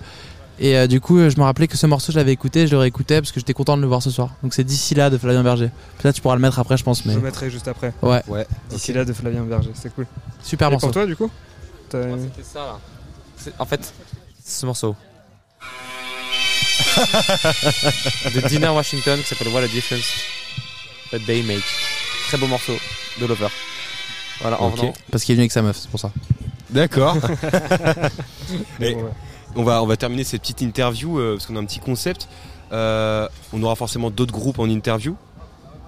Et 0.57 0.77
euh, 0.77 0.87
du 0.87 1.01
coup, 1.01 1.17
je 1.17 1.35
me 1.37 1.43
rappelais 1.43 1.67
que 1.67 1.75
ce 1.77 1.85
morceau, 1.85 2.11
je 2.13 2.17
l'avais 2.17 2.31
écouté, 2.31 2.65
je 2.65 2.71
le 2.71 2.77
réécoutais 2.79 3.19
parce 3.21 3.31
que 3.33 3.39
j'étais 3.41 3.53
content 3.53 3.75
de 3.75 3.81
le 3.81 3.87
voir 3.87 4.01
ce 4.01 4.09
soir. 4.09 4.29
Donc 4.41 4.53
c'est 4.53 4.63
D'ici 4.63 4.95
là 4.95 5.09
de 5.09 5.17
Flavien 5.17 5.43
Berger. 5.43 5.69
Peut-être 5.99 6.15
tu 6.15 6.21
pourras 6.21 6.35
le 6.35 6.41
mettre 6.41 6.57
après, 6.59 6.77
je 6.77 6.83
pense, 6.83 7.03
Je 7.03 7.09
mais 7.09 7.15
le 7.15 7.21
mettrai 7.21 7.49
juste 7.51 7.67
après. 7.67 7.93
ouais, 8.01 8.21
Ouais. 8.27 8.47
D'ici 8.69 8.93
là 8.93 9.03
de 9.05 9.11
Flavien 9.13 9.43
Berger, 9.43 9.71
c'est 9.75 9.93
cool. 9.93 10.07
super 10.41 10.69
Et 10.69 10.71
morceau. 10.71 10.87
pour 10.87 10.93
toi 10.93 11.05
du 11.05 11.15
coup 11.17 11.29
T'as- 11.89 12.03
C'était 12.17 12.43
ça 12.43 12.59
là. 12.59 12.77
C'est- 13.37 13.53
En 13.59 13.65
fait, 13.65 13.93
ce 14.43 14.65
morceau. 14.65 14.95
de 18.33 18.47
Dinah 18.47 18.73
Washington 18.73 19.19
qui 19.19 19.27
s'appelle 19.27 19.49
What 19.49 19.61
a 19.63 19.67
Difference 19.67 20.05
That 21.11 21.19
They 21.25 21.43
Make. 21.43 21.63
Très 22.27 22.37
beau 22.37 22.47
morceau 22.47 22.73
de 23.21 23.25
Lover. 23.25 23.47
Voilà, 24.41 24.61
en 24.61 24.67
Ok. 24.69 24.77
venant. 24.79 24.93
Parce 25.11 25.23
qu'il 25.23 25.33
est 25.33 25.35
venu 25.35 25.43
avec 25.43 25.51
sa 25.51 25.61
meuf, 25.61 25.77
c'est 25.79 25.89
pour 25.89 25.99
ça. 25.99 26.11
D'accord. 26.69 27.17
Ouais. 28.79 28.95
on, 29.55 29.63
va, 29.63 29.81
on 29.81 29.85
va 29.87 29.95
terminer 29.97 30.23
cette 30.23 30.41
petite 30.41 30.61
interview 30.61 31.17
euh, 31.19 31.33
parce 31.35 31.45
qu'on 31.45 31.55
a 31.55 31.59
un 31.59 31.65
petit 31.65 31.79
concept. 31.79 32.27
Euh, 32.71 33.27
on 33.53 33.61
aura 33.63 33.75
forcément 33.75 34.09
d'autres 34.09 34.33
groupes 34.33 34.59
en 34.59 34.65
interview. 34.69 35.15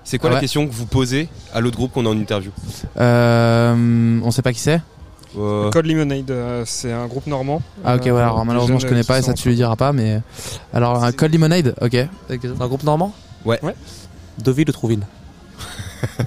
C'est 0.04 0.20
quoi 0.20 0.30
la 0.30 0.40
question 0.40 0.66
que 0.66 0.72
vous 0.72 0.86
posez 0.86 1.28
à 1.54 1.60
l'autre 1.60 1.76
groupe 1.76 1.92
qu'on 1.92 2.06
a 2.06 2.10
en 2.10 2.18
interview? 2.18 2.52
Euh, 2.98 4.20
on 4.24 4.32
sait 4.32 4.42
pas 4.42 4.54
qui 4.54 4.60
c'est? 4.60 4.82
Euh, 5.38 5.70
Code 5.70 5.86
Lemonade, 5.86 6.32
euh, 6.32 6.64
c'est 6.66 6.94
un 6.94 7.06
groupe 7.08 7.28
normand. 7.28 7.62
Ah 7.84 7.98
ok, 7.98 8.08
Euh, 8.08 8.12
ouais, 8.14 8.44
malheureusement 8.46 8.80
je 8.80 8.88
connais 8.88 9.04
pas 9.04 9.20
et 9.20 9.22
ça 9.22 9.34
tu 9.34 9.50
lui 9.50 9.56
diras 9.56 9.76
pas, 9.76 9.92
mais... 9.92 10.22
Alors 10.74 11.04
un 11.04 11.12
Cold 11.12 11.34
Lemonade, 11.34 11.76
ok. 11.82 11.92
C'est 12.30 12.46
un 12.62 12.68
groupe 12.68 12.84
normand? 12.84 13.14
Ouais. 13.44 13.60
Ouais. 13.62 13.76
Deauville 14.40 14.70
ou 14.70 14.74
Trouville 14.74 15.06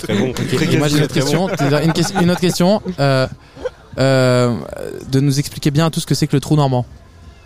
Très 0.00 0.18
bon. 0.18 0.32
Et 0.70 0.76
moi 0.76 0.88
j'ai 0.88 0.98
une 0.98 1.04
autre 1.04 1.14
question, 1.14 1.48
une, 1.48 2.30
autre 2.30 2.40
question. 2.40 2.82
Euh, 2.98 3.26
euh, 3.98 4.56
de 5.10 5.20
nous 5.20 5.38
expliquer 5.38 5.70
bien 5.70 5.90
tout 5.90 6.00
ce 6.00 6.06
que 6.06 6.14
c'est 6.14 6.26
que 6.26 6.34
le 6.36 6.40
trou 6.40 6.56
normand. 6.56 6.86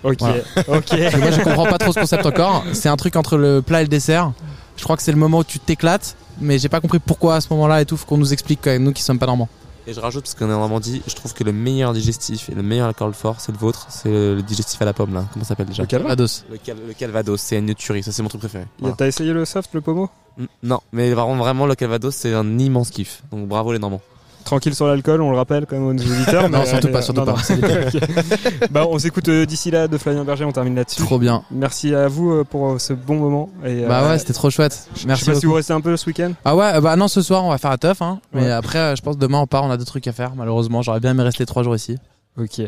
Ok, 0.02 0.16
Voilà. 0.20 0.42
moi 0.68 1.30
je 1.30 1.40
comprends 1.42 1.64
pas 1.66 1.78
trop 1.78 1.92
ce 1.92 2.00
concept 2.00 2.26
encore. 2.26 2.64
C'est 2.72 2.88
un 2.88 2.96
truc 2.96 3.16
entre 3.16 3.36
le 3.36 3.62
plat 3.62 3.80
et 3.80 3.84
le 3.84 3.88
dessert. 3.88 4.32
Je 4.76 4.84
crois 4.84 4.96
que 4.96 5.02
c'est 5.02 5.12
le 5.12 5.18
moment 5.18 5.38
où 5.38 5.44
tu 5.44 5.58
t'éclates, 5.58 6.16
mais 6.40 6.58
j'ai 6.58 6.68
pas 6.68 6.80
compris 6.80 6.98
pourquoi 6.98 7.36
à 7.36 7.40
ce 7.40 7.48
moment-là 7.50 7.80
et 7.80 7.86
tout. 7.86 7.96
Faut 7.96 8.06
qu'on 8.06 8.18
nous 8.18 8.32
explique 8.32 8.60
quand 8.62 8.70
même, 8.70 8.82
nous 8.82 8.92
qui 8.92 9.02
sommes 9.02 9.18
pas 9.18 9.26
normands. 9.26 9.48
Et 9.86 9.92
je 9.92 10.00
rajoute, 10.00 10.22
parce 10.24 10.34
qu'on 10.34 10.48
est 10.48 10.54
en 10.54 10.60
Normandie, 10.60 11.02
je 11.06 11.14
trouve 11.14 11.34
que 11.34 11.44
le 11.44 11.52
meilleur 11.52 11.92
digestif 11.92 12.48
et 12.48 12.54
le 12.54 12.62
meilleur 12.62 12.88
alcool 12.88 13.12
fort, 13.12 13.36
c'est 13.38 13.52
le 13.52 13.58
vôtre. 13.58 13.86
C'est 13.90 14.08
le 14.08 14.40
digestif 14.42 14.80
à 14.80 14.86
la 14.86 14.94
pomme, 14.94 15.12
là. 15.12 15.26
Comment 15.32 15.44
ça 15.44 15.50
s'appelle 15.50 15.66
déjà 15.66 15.82
Le 15.82 15.86
calva. 15.86 16.10
Ados. 16.10 16.44
le, 16.50 16.56
cal- 16.56 16.78
le 16.86 16.94
Calvados, 16.94 17.40
c'est 17.40 17.58
une 17.58 17.74
tuerie. 17.74 18.02
Ça, 18.02 18.10
c'est 18.10 18.22
mon 18.22 18.28
truc 18.30 18.40
préféré. 18.40 18.64
Y 18.82 18.86
a- 18.88 18.92
T'as 18.92 19.06
essayé 19.06 19.32
le 19.32 19.44
soft, 19.44 19.70
le 19.74 19.80
pommeau 19.82 20.08
Mm, 20.36 20.44
Non, 20.64 20.80
mais 20.92 21.12
vraiment, 21.12 21.36
vraiment, 21.36 21.66
le 21.66 21.74
Calvados, 21.76 22.12
c'est 22.14 22.34
un 22.34 22.58
immense 22.58 22.90
kiff. 22.90 23.22
Donc 23.30 23.46
bravo 23.46 23.72
les 23.72 23.78
Normands. 23.78 24.00
Tranquille 24.44 24.74
sur 24.74 24.86
l'alcool, 24.86 25.22
on 25.22 25.30
le 25.30 25.36
rappelle 25.36 25.64
quand 25.66 25.76
même 25.76 25.86
aux 25.86 25.90
auditeurs. 25.90 26.48
Non, 26.50 26.58
mais- 26.60 26.66
surtout 26.66 26.88
pas, 26.88 26.98
mais- 26.98 27.02
surtout 27.02 27.20
non, 27.20 27.26
pas. 27.26 27.42
non. 27.50 28.66
Bah, 28.70 28.84
on 28.88 28.98
s'écoute 28.98 29.28
euh, 29.28 29.46
d'ici 29.46 29.70
là 29.70 29.88
de 29.88 29.96
Flavien 29.98 30.24
Berger, 30.24 30.44
on 30.44 30.52
termine 30.52 30.74
là-dessus. 30.74 31.00
Trop 31.02 31.18
bien. 31.18 31.42
Merci 31.50 31.94
à 31.94 32.08
vous 32.08 32.30
euh, 32.30 32.44
pour 32.44 32.72
euh, 32.72 32.78
ce 32.78 32.92
bon 32.92 33.16
moment. 33.16 33.48
Et, 33.64 33.82
Bah 33.86 34.02
euh, 34.04 34.10
ouais, 34.10 34.18
c'était 34.18 34.32
trop 34.34 34.50
chouette. 34.50 34.88
Je 34.96 35.06
Merci 35.06 35.24
sais 35.24 35.32
pas 35.32 35.40
si 35.40 35.46
vous 35.46 35.54
restez 35.54 35.72
un 35.72 35.80
peu 35.80 35.96
ce 35.96 36.06
week-end. 36.06 36.32
Ah 36.44 36.54
ouais, 36.56 36.80
bah 36.80 36.96
non, 36.96 37.08
ce 37.08 37.22
soir 37.22 37.44
on 37.44 37.48
va 37.50 37.58
faire 37.58 37.70
la 37.70 37.78
teuf, 37.78 38.02
hein. 38.02 38.20
Mais 38.32 38.42
Ouais. 38.42 38.50
après, 38.50 38.78
euh, 38.78 38.96
je 38.96 39.02
pense 39.02 39.16
demain 39.18 39.38
on 39.40 39.46
part, 39.46 39.64
on 39.64 39.70
a 39.70 39.76
des 39.76 39.84
trucs 39.86 40.06
à 40.06 40.12
faire. 40.12 40.34
Malheureusement, 40.36 40.82
j'aurais 40.82 41.00
bien 41.00 41.12
aimé 41.12 41.22
rester 41.22 41.46
trois 41.46 41.62
jours 41.62 41.74
ici. 41.76 41.96
Ok. 42.38 42.60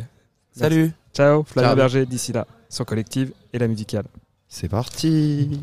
Salut 0.59 0.93
Ciao, 1.15 1.45
Flavien 1.45 1.71
Ciao. 1.71 1.77
Berger 1.77 2.07
d'ici 2.07 2.33
là, 2.33 2.47
sur 2.71 2.87
Collective 2.87 3.33
et 3.53 3.59
la 3.59 3.69
musicale. 3.69 4.05
C'est 4.49 4.69
parti. 4.69 5.61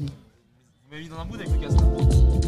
C'est 0.91 2.42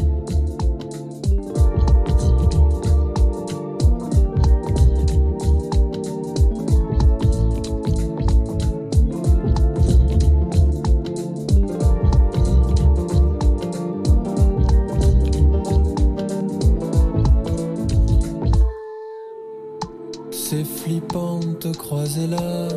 croiser 21.76 22.26
là. 22.26 22.68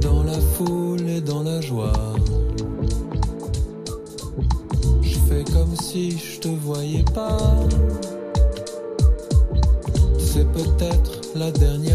Dans 0.00 0.22
la 0.22 0.38
foule 0.54 1.08
et 1.08 1.20
dans 1.20 1.42
la 1.42 1.60
joie. 1.60 1.92
Je 5.02 5.18
fais 5.28 5.44
comme 5.52 5.74
si 5.76 6.18
je 6.18 6.40
te 6.40 6.48
voyais 6.48 7.04
pas. 7.14 7.38
C'est 10.18 10.46
peut-être 10.52 11.20
la 11.34 11.50
dernière 11.50 11.89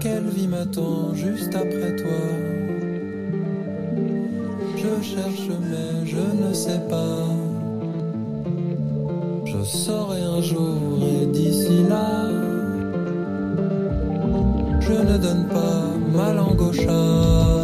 Quelle 0.00 0.28
vie 0.28 0.48
m'attend 0.48 1.12
juste 1.14 1.54
après 1.54 1.94
toi 1.96 2.20
Je 4.76 5.04
cherche 5.04 5.48
mais 5.60 6.06
je 6.06 6.16
ne 6.42 6.54
sais 6.54 6.80
pas. 6.88 7.26
Je 9.44 9.62
saurai 9.62 10.22
un 10.22 10.40
jour 10.40 10.98
et 11.02 11.26
d'ici 11.26 11.84
là, 11.86 12.30
je 14.80 14.92
ne 14.92 15.18
donne 15.18 15.46
pas 15.48 15.82
ma 16.14 16.32
langue 16.32 16.62
au 16.62 16.72
chat. 16.72 17.59